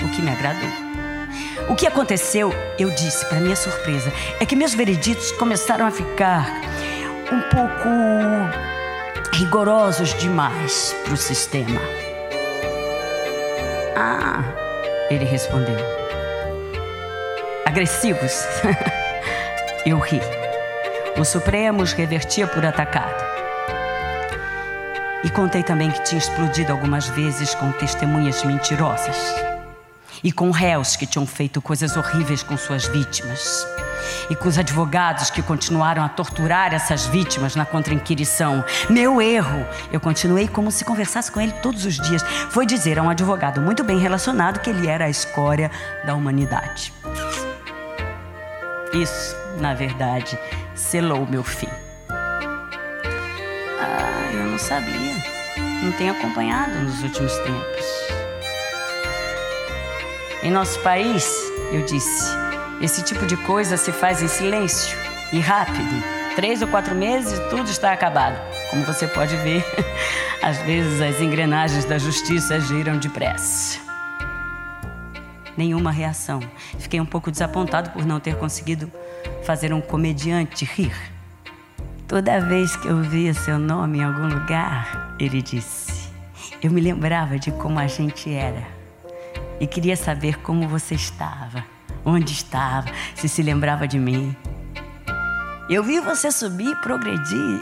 [0.00, 0.70] o que me agradou.
[1.68, 6.46] O que aconteceu, eu disse, para minha surpresa, é que meus vereditos começaram a ficar
[7.34, 7.88] um pouco
[9.32, 11.80] rigorosos demais para o sistema.
[13.96, 14.44] Ah,
[15.10, 15.76] ele respondeu.
[17.66, 18.44] Agressivos?
[19.84, 20.20] Eu ri.
[21.18, 23.24] O Supremos revertia por atacado.
[25.24, 29.16] E contei também que tinha explodido algumas vezes com testemunhas mentirosas
[30.22, 33.66] e com réus que tinham feito coisas horríveis com suas vítimas
[34.28, 38.64] e com os advogados que continuaram a torturar essas vítimas na contra-inquirição.
[38.88, 43.02] Meu erro, eu continuei como se conversasse com ele todos os dias, foi dizer a
[43.02, 45.70] um advogado muito bem relacionado que ele era a escória
[46.04, 46.92] da humanidade.
[48.92, 50.38] Isso, na verdade,
[50.74, 51.68] selou meu fim.
[53.80, 55.14] Ah, eu não sabia.
[55.82, 57.84] Não tenho acompanhado nos últimos tempos.
[60.42, 61.26] Em nosso país,
[61.72, 62.30] eu disse,
[62.80, 64.96] esse tipo de coisa se faz em silêncio
[65.32, 66.02] e rápido.
[66.36, 68.36] Três ou quatro meses e tudo está acabado.
[68.70, 69.64] Como você pode ver,
[70.42, 73.78] às vezes as engrenagens da justiça giram depressa.
[75.56, 76.40] Nenhuma reação.
[76.78, 78.90] Fiquei um pouco desapontado por não ter conseguido
[79.44, 80.94] fazer um comediante rir.
[82.08, 86.10] Toda vez que eu via seu nome em algum lugar, ele disse,
[86.62, 88.66] eu me lembrava de como a gente era
[89.60, 91.64] e queria saber como você estava,
[92.04, 94.36] onde estava, se se lembrava de mim.
[95.68, 97.60] Eu vi você subir progredir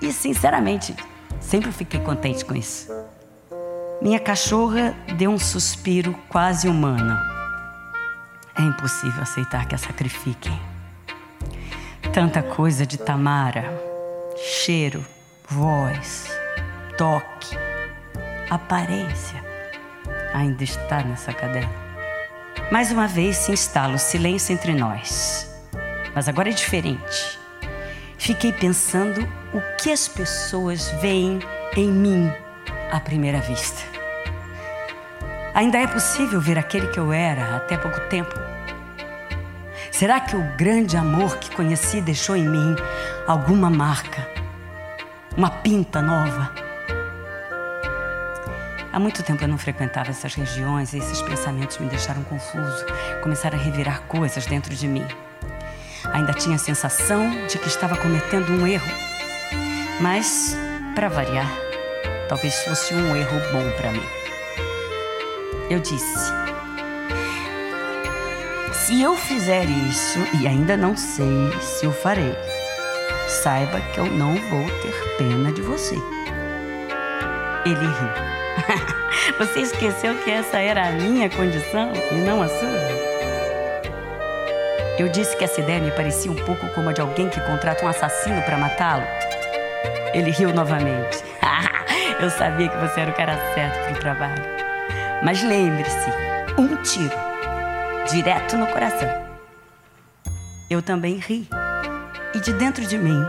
[0.00, 0.94] e, sinceramente,
[1.40, 2.88] sempre fiquei contente com isso.
[4.00, 7.18] Minha cachorra deu um suspiro quase humano.
[8.56, 10.58] É impossível aceitar que a sacrifiquem.
[12.12, 13.64] Tanta coisa de Tamara:
[14.36, 15.04] cheiro,
[15.48, 16.30] voz,
[16.96, 17.56] toque,
[18.50, 19.42] aparência
[20.32, 21.83] ainda está nessa cadela.
[22.70, 25.50] Mais uma vez se instala o silêncio entre nós.
[26.14, 27.38] Mas agora é diferente.
[28.16, 29.20] Fiquei pensando
[29.52, 31.40] o que as pessoas veem
[31.76, 32.32] em mim
[32.90, 33.82] à primeira vista.
[35.54, 38.34] Ainda é possível ver aquele que eu era até pouco tempo?
[39.90, 42.74] Será que o grande amor que conheci deixou em mim
[43.26, 44.28] alguma marca?
[45.36, 46.63] Uma pinta nova?
[48.94, 52.86] Há muito tempo eu não frequentava essas regiões e esses pensamentos me deixaram confuso.
[53.24, 55.04] Começaram a revirar coisas dentro de mim.
[56.12, 58.86] Ainda tinha a sensação de que estava cometendo um erro.
[60.00, 60.56] Mas,
[60.94, 61.50] para variar,
[62.28, 64.06] talvez fosse um erro bom para mim.
[65.68, 66.32] Eu disse:
[68.72, 72.36] Se eu fizer isso, e ainda não sei se o farei,
[73.26, 75.96] saiba que eu não vou ter pena de você.
[77.66, 78.43] Ele riu.
[79.38, 83.14] Você esqueceu que essa era a minha condição e não a sua?
[84.98, 87.84] Eu disse que essa ideia me parecia um pouco como a de alguém que contrata
[87.84, 89.02] um assassino para matá-lo.
[90.12, 91.24] Ele riu novamente.
[92.20, 94.42] Eu sabia que você era o cara certo para o trabalho.
[95.24, 96.10] Mas lembre-se:
[96.56, 97.16] um tiro,
[98.08, 99.08] direto no coração.
[100.70, 101.48] Eu também ri.
[102.32, 103.24] E de dentro de mim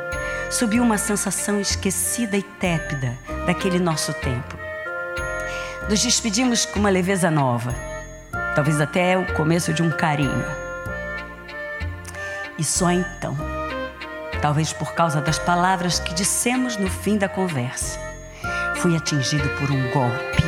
[0.52, 4.65] subiu uma sensação esquecida e tépida daquele nosso tempo.
[5.88, 7.72] Nos despedimos com uma leveza nova,
[8.56, 10.46] talvez até o começo de um carinho.
[12.58, 13.38] E só então,
[14.42, 18.00] talvez por causa das palavras que dissemos no fim da conversa,
[18.78, 20.44] fui atingido por um golpe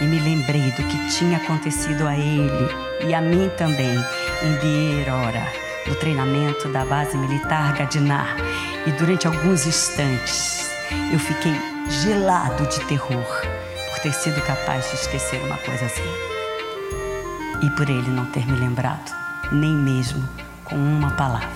[0.00, 2.68] e me lembrei do que tinha acontecido a ele
[3.06, 3.96] e a mim também
[4.42, 5.46] em Bierora,
[5.86, 8.36] no treinamento da base militar Gadinar.
[8.84, 10.68] E durante alguns instantes
[11.12, 11.54] eu fiquei
[11.88, 13.63] gelado de terror
[14.04, 16.02] ter sido capaz de esquecer uma coisa assim.
[17.62, 19.10] E por ele não ter me lembrado,
[19.50, 20.22] nem mesmo
[20.62, 21.48] com uma palavra.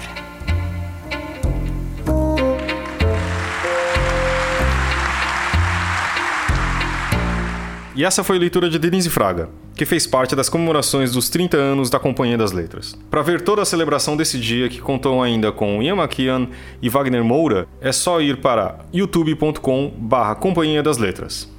[7.95, 11.55] E essa foi a leitura de Denise Fraga, que fez parte das comemorações dos 30
[11.59, 12.99] anos da Companhia das Letras.
[13.11, 16.47] Para ver toda a celebração desse dia, que contou ainda com Ian McKeon
[16.81, 21.58] e Wagner Moura, é só ir para youtube.com/barra Companhia das Letras.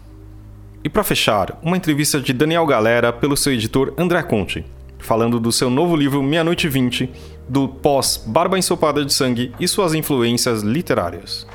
[0.81, 4.65] E para fechar, uma entrevista de Daniel Galera pelo seu editor André Conte,
[4.97, 7.11] falando do seu novo livro Meia Noite 20,
[7.49, 11.45] do pós Barba Ensopada de Sangue e suas influências literárias.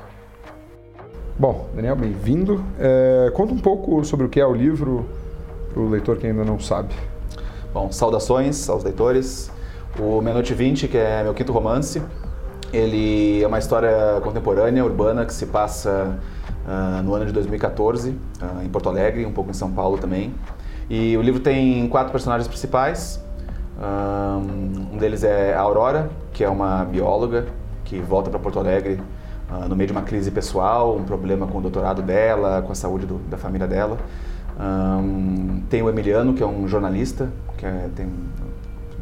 [1.38, 2.62] Bom, Daniel, bem-vindo.
[2.78, 5.08] É, conta um pouco sobre o que é o livro
[5.72, 6.92] para o leitor que ainda não sabe.
[7.72, 9.50] Bom, saudações aos leitores.
[9.98, 12.02] O Meia Noite 20, que é meu quinto romance,
[12.70, 16.18] ele é uma história contemporânea, urbana, que se passa
[16.66, 19.98] uh, no ano de 2014, uh, ah, em Porto Alegre, um pouco em São Paulo
[19.98, 20.34] também.
[20.88, 23.22] E o livro tem quatro personagens principais.
[23.80, 24.38] Ah,
[24.92, 27.46] um deles é a Aurora, que é uma bióloga
[27.84, 29.00] que volta para Porto Alegre
[29.50, 32.74] uh, no meio de uma crise pessoal, um problema com o doutorado dela, com a
[32.74, 33.98] saúde do, da família dela.
[34.58, 38.06] Um, tem o Emiliano, que é um jornalista, que é, tem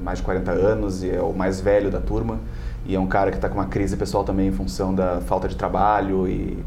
[0.02, 2.38] mais de 40 anos e é o mais velho da turma
[2.84, 5.46] e é um cara que está com uma crise pessoal também em função da falta
[5.46, 6.58] de trabalho e,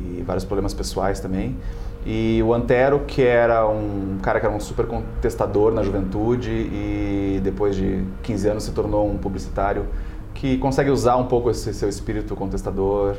[0.00, 1.56] e vários problemas pessoais também.
[2.04, 7.40] E o Antero, que era um cara que era um super contestador na juventude e
[7.42, 9.86] depois de 15 anos se tornou um publicitário
[10.32, 13.16] que consegue usar um pouco esse seu espírito contestador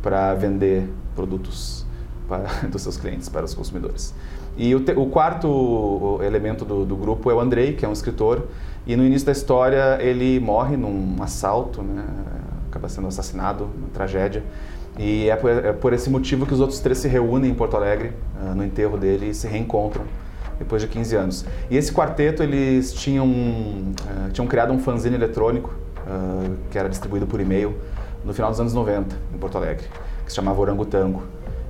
[0.00, 1.84] para vender produtos
[2.28, 4.14] para, dos seus clientes, para os consumidores.
[4.56, 7.92] E o, te, o quarto elemento do, do, grupo é o Andrei, que é um
[7.92, 8.46] escritor,
[8.86, 12.04] e no início da história ele morre num assalto, né?
[12.70, 14.42] acaba sendo assassinado, uma tragédia.
[14.98, 17.76] E é por, é por, esse motivo que os outros três se reúnem em Porto
[17.76, 20.04] Alegre, uh, no enterro dele, e se reencontram
[20.58, 21.44] depois de 15 anos.
[21.70, 25.72] E esse quarteto, eles tinham, uh, tinham criado um fanzine eletrônico,
[26.06, 27.74] uh, que era distribuído por e-mail,
[28.24, 29.86] no final dos anos 90, em Porto Alegre,
[30.24, 31.22] que se chamava Orangotango.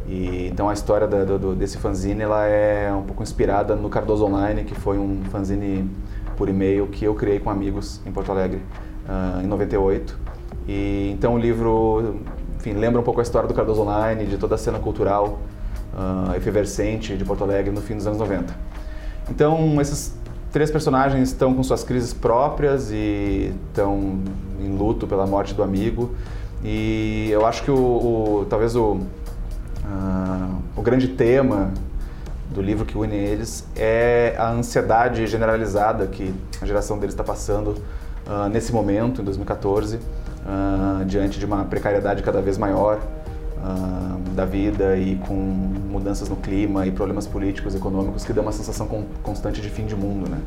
[0.06, 4.24] E, então a história da, do, desse fanzine ela é um pouco inspirada no Cardoso
[4.24, 5.88] Online, que foi um fanzine
[6.36, 8.60] por e-mail que eu criei com amigos em Porto Alegre
[9.42, 10.18] em 98.
[10.66, 12.16] E então o livro
[12.62, 15.40] enfim, lembra um pouco a história do Cardoso Online, de toda a cena cultural
[15.92, 18.54] uh, efervescente de Porto Alegre no fim dos anos 90.
[19.28, 20.14] Então, esses
[20.52, 24.20] três personagens estão com suas crises próprias e estão
[24.60, 26.14] em luto pela morte do amigo.
[26.62, 31.72] E eu acho que o, o talvez o, uh, o grande tema
[32.54, 37.70] do livro que une eles é a ansiedade generalizada que a geração deles está passando
[38.24, 39.98] uh, nesse momento, em 2014
[40.44, 42.98] uh, diante de uma precariedade cada vez maior
[43.58, 48.52] uh, da vida e com mudanças no clima e problemas políticos, econômicos que dão uma
[48.52, 48.86] sensação
[49.22, 50.38] constante de fim de mundo, né?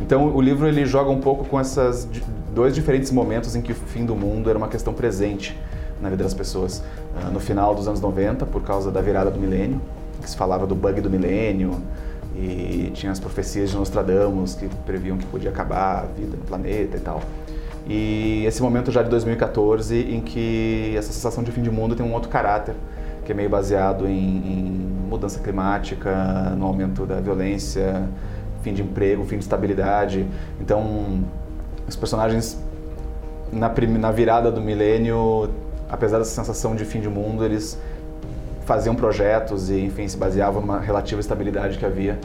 [0.00, 2.08] Então o livro ele joga um pouco com esses
[2.54, 5.58] dois diferentes momentos em que o fim do mundo era uma questão presente
[6.00, 6.78] na vida das pessoas.
[7.16, 9.80] Uh, no final dos anos 90, por causa da virada do milênio,
[10.20, 11.80] que se falava do bug do milênio,
[12.36, 16.96] e tinha as profecias de Nostradamus que previam que podia acabar a vida no planeta
[16.96, 17.20] e tal.
[17.88, 22.04] E esse momento já de 2014, em que essa sensação de fim de mundo tem
[22.04, 22.74] um outro caráter,
[23.24, 28.06] que é meio baseado em, em mudança climática, no aumento da violência,
[28.62, 30.26] fim de emprego, fim de estabilidade.
[30.60, 31.24] Então,
[31.88, 32.58] os personagens
[33.50, 35.48] na, na virada do milênio,
[35.88, 37.78] apesar dessa sensação de fim de mundo, eles
[38.66, 42.18] faziam projetos e, enfim, se baseavam numa relativa estabilidade que havia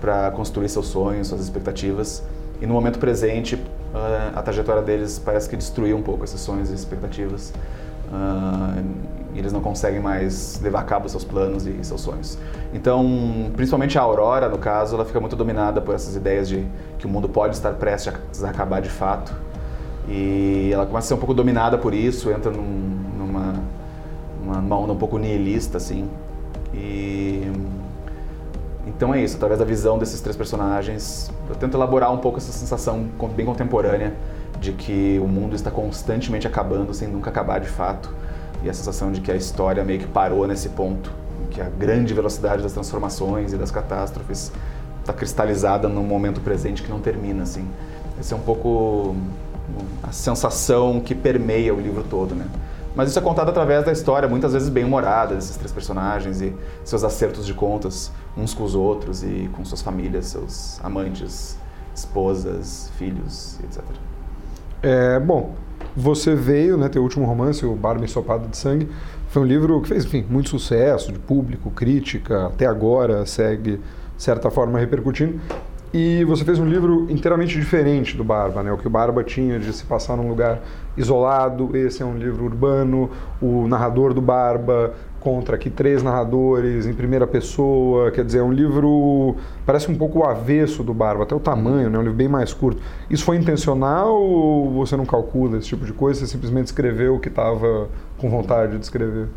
[0.00, 2.22] para construir seus sonhos, suas expectativas.
[2.60, 3.62] E no momento presente,
[3.94, 7.52] uh, a trajetória deles parece que destruiu um pouco esses sonhos e expectativas.
[8.12, 12.36] Uh, eles não conseguem mais levar a cabo seus planos e seus sonhos.
[12.74, 16.66] Então, principalmente a Aurora, no caso, ela fica muito dominada por essas ideias de
[16.98, 19.32] que o mundo pode estar prestes a acabar de fato.
[20.08, 22.62] E ela começa a ser um pouco dominada por isso, entra num,
[23.16, 23.54] numa,
[24.42, 26.08] numa onda um pouco nihilista, assim.
[26.74, 27.50] E
[28.86, 32.52] então é isso, através da visão desses três personagens, eu tento elaborar um pouco essa
[32.52, 33.06] sensação
[33.36, 34.14] bem contemporânea
[34.58, 38.12] de que o mundo está constantemente acabando sem nunca acabar de fato.
[38.62, 41.10] E a sensação de que a história meio que parou nesse ponto,
[41.50, 44.52] que a grande velocidade das transformações e das catástrofes
[45.00, 47.66] está cristalizada no momento presente que não termina, assim.
[48.18, 49.16] Essa é um pouco
[50.02, 52.46] a sensação que permeia o livro todo, né?
[52.94, 56.54] Mas isso é contado através da história, muitas vezes bem humorada, desses três personagens e
[56.84, 58.10] seus acertos de contas
[58.40, 61.58] uns com os outros e com suas famílias, seus amantes,
[61.94, 63.82] esposas, filhos, etc.
[64.82, 65.54] É, bom,
[65.96, 68.88] você veio, né, teu último romance, o Barba Ensopada de Sangue,
[69.28, 73.76] foi um livro que fez, enfim, muito sucesso de público, crítica, até agora segue,
[74.16, 75.40] de certa forma, repercutindo.
[75.92, 78.72] E você fez um livro inteiramente diferente do Barba, né?
[78.72, 80.60] O que o Barba tinha de se passar num lugar
[80.96, 83.10] isolado, esse é um livro urbano,
[83.42, 88.52] o narrador do Barba contra aqui três narradores em primeira pessoa, quer dizer, é um
[88.52, 91.98] livro parece um pouco o avesso do Barba, até o tamanho, né?
[91.98, 92.80] Um livro bem mais curto.
[93.08, 96.20] Isso foi intencional ou você não calcula esse tipo de coisa?
[96.20, 99.28] Você simplesmente escreveu o que estava com vontade de escrever?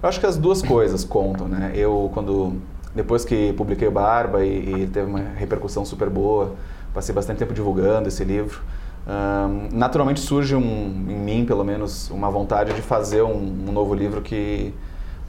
[0.00, 1.72] Eu acho que as duas coisas contam, né?
[1.74, 2.54] Eu quando
[2.94, 6.54] depois que publiquei o Barba e, e, teve uma repercussão super boa,
[6.94, 8.60] passei bastante tempo divulgando esse livro.
[9.08, 13.36] Um, naturalmente surge um, em mim, pelo menos, uma vontade de fazer um,
[13.68, 14.74] um, novo livro que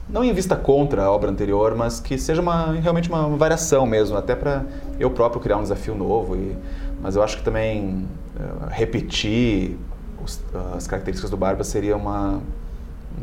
[0.10, 4.36] não invista contra a obra anterior, mas que seja uma, realmente uma variação mesmo, até
[4.36, 4.66] para
[4.99, 6.36] eu próprio criar um desafio novo.
[6.36, 6.55] E,
[7.01, 9.78] mas eu acho que também uh, repetir
[10.24, 10.41] os,
[10.76, 12.41] as características do Barba seria uma,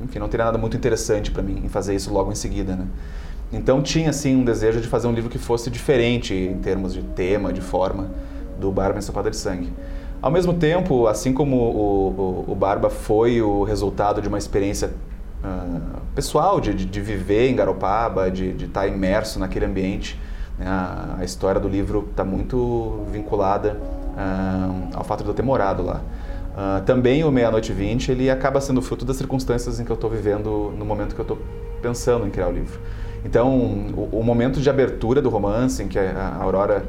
[0.05, 2.87] enfim, não teria nada muito interessante para mim em fazer isso logo em seguida, né?
[3.53, 7.03] Então tinha assim um desejo de fazer um livro que fosse diferente em termos de
[7.03, 8.11] tema, de forma,
[8.59, 9.73] do Barba Ensopada de Sangue.
[10.21, 14.91] Ao mesmo tempo, assim como o, o, o Barba foi o resultado de uma experiência
[15.47, 20.21] uh, pessoal, de, de, viver em Garopaba, de, estar imerso naquele ambiente,
[20.59, 20.67] né?
[20.67, 25.83] a, a, história do livro está muito vinculada uh, ao fato de eu ter morado
[25.83, 26.01] lá.
[26.57, 30.09] Uh, também o Meia-Noite 20 ele acaba sendo fruto das circunstâncias em que eu estou
[30.09, 31.39] vivendo no momento que eu estou
[31.83, 32.81] pensando em criar o livro.
[33.25, 33.49] Então,
[33.95, 36.85] o, o, momento de abertura do romance, em que a Aurora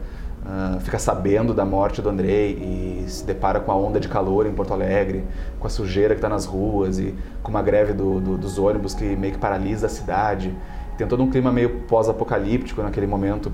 [0.47, 4.47] uh, fica sabendo da morte do Andrei e se depara com a onda de calor
[4.47, 5.23] em Porto Alegre,
[5.59, 8.93] com a sujeira que está nas ruas e com uma greve do, do, dos ônibus
[8.93, 10.55] que meio que paralisa a cidade.
[10.97, 13.51] Tem todo um clima meio pós-apocalíptico naquele momento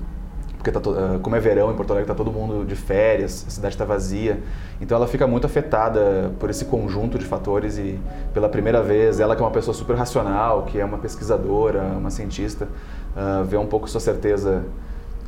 [0.63, 3.51] porque tá uh, como é verão em Porto Alegre, está todo mundo de férias, a
[3.51, 4.39] cidade está vazia.
[4.79, 7.99] Então ela fica muito afetada por esse conjunto de fatores e
[8.33, 12.09] pela primeira vez, ela que é uma pessoa super racional, que é uma pesquisadora, uma
[12.09, 12.69] cientista,
[13.13, 14.63] uh, vê um pouco sua certeza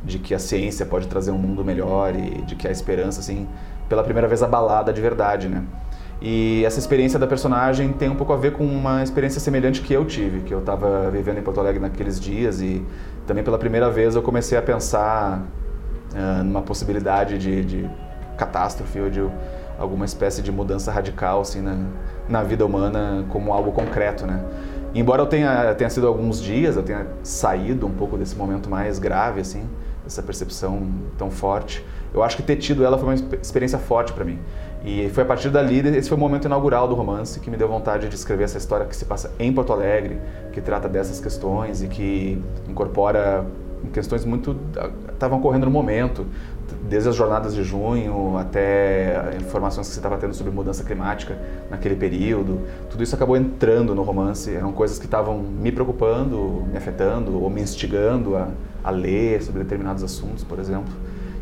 [0.06, 3.46] de que a ciência pode trazer um mundo melhor e de que a esperança, assim,
[3.88, 5.64] pela primeira vez abalada de verdade, né?
[6.22, 9.92] E essa experiência da personagem tem um pouco a ver com uma experiência semelhante que
[9.92, 12.82] eu tive, que eu estava vivendo em Porto Alegre naqueles dias e
[13.26, 15.42] também pela primeira vez eu comecei a pensar
[16.14, 17.90] uh, numa possibilidade de, de,
[18.38, 19.26] catástrofe ou de
[19.78, 21.76] alguma espécie de mudança radical assim na,
[22.28, 24.42] na vida humana como algo concreto, né?
[24.94, 28.98] Embora eu tenha, tenha sido alguns dias, eu tenha saído um pouco desse momento mais
[28.98, 29.68] grave, assim,
[30.06, 30.86] essa percepção
[31.18, 31.84] tão forte,
[32.14, 34.38] eu acho que ter tido ela foi uma experiência forte para mim.
[34.84, 37.68] E foi a partir dali, esse foi o momento inaugural do romance que me deu
[37.68, 40.18] vontade de escrever essa história que se passa em Porto Alegre,
[40.52, 43.44] que trata dessas questões e que incorpora
[43.92, 44.56] questões muito
[45.12, 46.26] estavam correndo no momento,
[46.88, 51.36] desde as jornadas de junho até informações que você estava tendo sobre mudança climática
[51.70, 52.60] naquele período.
[52.90, 54.54] Tudo isso acabou entrando no romance.
[54.54, 58.48] Eram coisas que estavam me preocupando, me afetando ou me instigando a,
[58.86, 60.92] a ler sobre determinados assuntos, por exemplo.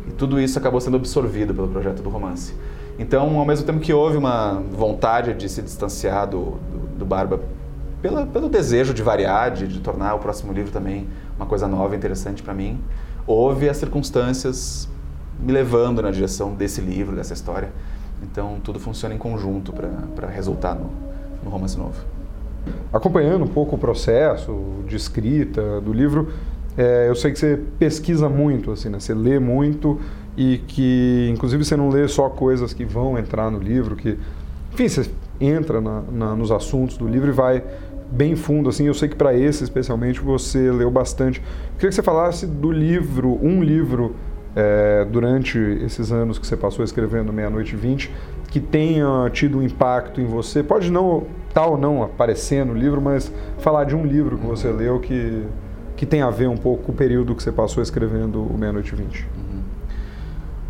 [0.07, 2.55] E tudo isso acabou sendo absorvido pelo projeto do romance.
[2.97, 7.39] Então, ao mesmo tempo que houve uma vontade de se distanciar do, do, do Barba
[8.01, 11.95] pela, pelo desejo de variar, de, de, tornar o próximo livro também uma coisa nova
[11.95, 12.79] interessante para mim,
[13.27, 14.89] houve as circunstâncias
[15.39, 17.69] me levando na direção desse livro, dessa história.
[18.23, 19.73] Então, tudo funciona em conjunto
[20.15, 20.89] para resultar no,
[21.43, 21.95] no romance novo.
[22.91, 26.31] Acompanhando um pouco o processo de escrita do livro,
[26.77, 28.99] é, eu sei que você pesquisa muito, assim, né?
[28.99, 29.99] Você lê muito
[30.37, 34.17] e que, inclusive, você não lê só coisas que vão entrar no livro, que,
[34.73, 35.09] enfim, você
[35.39, 37.63] entra na, na, nos assuntos do livro e vai
[38.11, 38.85] bem fundo, assim.
[38.85, 41.39] Eu sei que para esse, especialmente, você leu bastante.
[41.39, 44.15] Eu queria que você falasse do livro, um livro
[44.55, 48.11] é, durante esses anos que você passou escrevendo Meia-Noite 20,
[48.49, 50.61] que tenha tido um impacto em você.
[50.61, 51.23] Pode não
[51.53, 55.45] tal ou não aparecer no livro, mas falar de um livro que você leu que
[55.95, 58.93] que tem a ver um pouco com o período que você passou escrevendo o Meia-Noite
[58.95, 59.21] 20?
[59.21, 59.61] Uhum.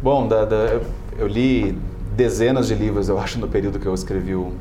[0.02, 0.80] Bom, da, da,
[1.18, 1.78] eu, li
[2.16, 4.52] dezenas de livros, eu acho, no período que eu escrevi o,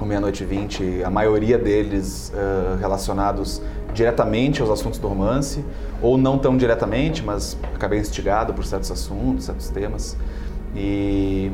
[0.00, 3.60] o Meia-Noite 20, a maioria deles uh, relacionados
[3.92, 5.64] diretamente aos assuntos do romance,
[6.00, 10.16] ou não tão diretamente, mas acabei instigado por certos assuntos, certos temas.
[10.74, 11.50] E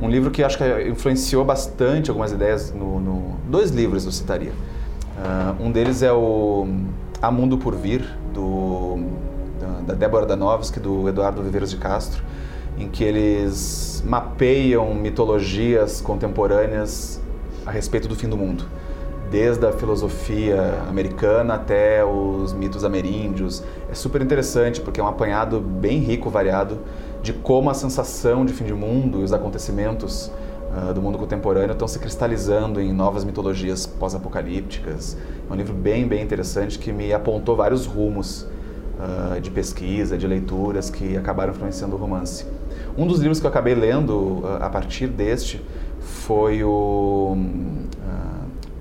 [0.00, 4.52] um livro que acho que influenciou bastante algumas ideias no, no dois livros eu citaria.
[4.52, 6.66] Uh, um deles é o
[7.22, 8.04] Há Mundo por Vir,
[8.34, 8.98] do,
[9.60, 12.20] da, da Débora Danovski, do Eduardo Viveiros de Castro,
[12.76, 17.20] em que eles mapeiam mitologias contemporâneas
[17.64, 18.64] a respeito do fim do mundo,
[19.30, 23.62] desde a filosofia americana até os mitos ameríndios.
[23.88, 26.80] É super interessante porque é um apanhado bem rico, variado,
[27.22, 30.28] de como a sensação de fim de mundo e os acontecimentos
[30.72, 35.16] uh, do mundo contemporâneo estão se cristalizando em novas mitologias pós-apocalípticas.
[35.48, 38.46] É um livro bem, bem interessante que me apontou vários rumos
[38.98, 42.46] uh, de pesquisa, de leituras que acabaram influenciando o romance.
[42.96, 45.62] Um dos livros que eu acabei lendo uh, a partir deste
[46.00, 47.36] foi o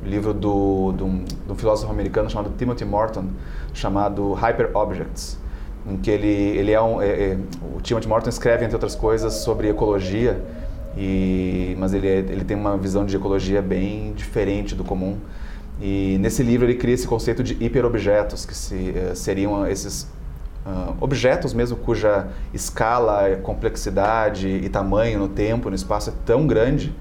[0.03, 1.07] livro do, do,
[1.47, 3.27] do, filósofo americano chamado Timothy Morton,
[3.73, 5.37] chamado Hyper Objects,
[5.87, 7.01] em que ele, ele é um...
[7.01, 7.37] É, é,
[7.75, 10.43] o Timothy Morton escreve, entre outras coisas, sobre ecologia
[10.97, 15.17] e, mas ele, é, ele tem uma visão de ecologia bem diferente do comum.
[15.81, 20.03] E nesse livro ele cria esse conceito de hiperobjetos, que se, uh, seriam esses
[20.65, 26.93] uh, objetos mesmo cuja escala, complexidade e tamanho no tempo, no espaço é tão grande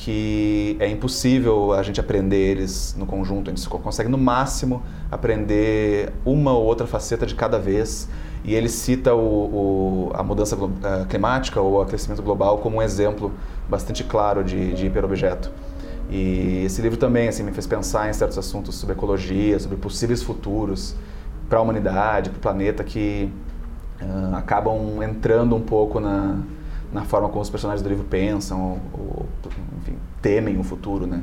[0.00, 3.50] que é impossível a gente aprender eles no conjunto.
[3.50, 8.08] A gente consegue no máximo aprender uma ou outra faceta de cada vez
[8.42, 9.18] e ele cita o,
[10.08, 10.56] o, a mudança
[11.10, 13.30] climática ou o aquecimento global como um exemplo
[13.68, 15.50] bastante claro de, de hiperobjeto.
[16.08, 20.22] E esse livro também assim, me fez pensar em certos assuntos sobre ecologia, sobre possíveis
[20.22, 20.96] futuros
[21.46, 23.30] para a humanidade, para o planeta, que
[24.00, 26.38] uh, acabam entrando um pouco na,
[26.92, 29.26] na forma como os personagens do livro pensam, ou, ou
[29.78, 31.06] enfim, temem o futuro.
[31.06, 31.22] Né?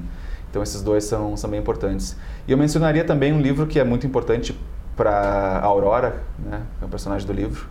[0.49, 2.17] Então esses dois são, são bem importantes.
[2.47, 4.57] E eu mencionaria também um livro que é muito importante
[4.95, 7.69] para Aurora, né, é o personagem do livro,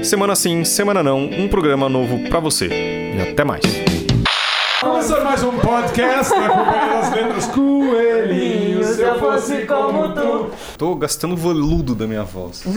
[0.02, 2.68] Semana sim, semana não, um programa novo para você.
[2.68, 3.60] E até mais.
[4.80, 10.50] Começando mais um podcast da Companhia das Letras Coelhinho, se eu fosse como tu.
[10.78, 12.64] Tô gastando o veludo da minha voz.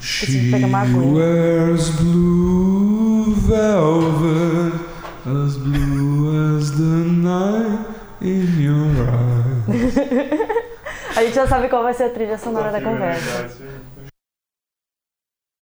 [0.00, 1.12] Aguinha.
[1.12, 4.87] wears blue velvet,
[5.28, 7.86] as blue as the night
[8.20, 9.94] in your eyes.
[11.16, 13.50] A gente já sabe qual vai ser a trilha sonora da conversa.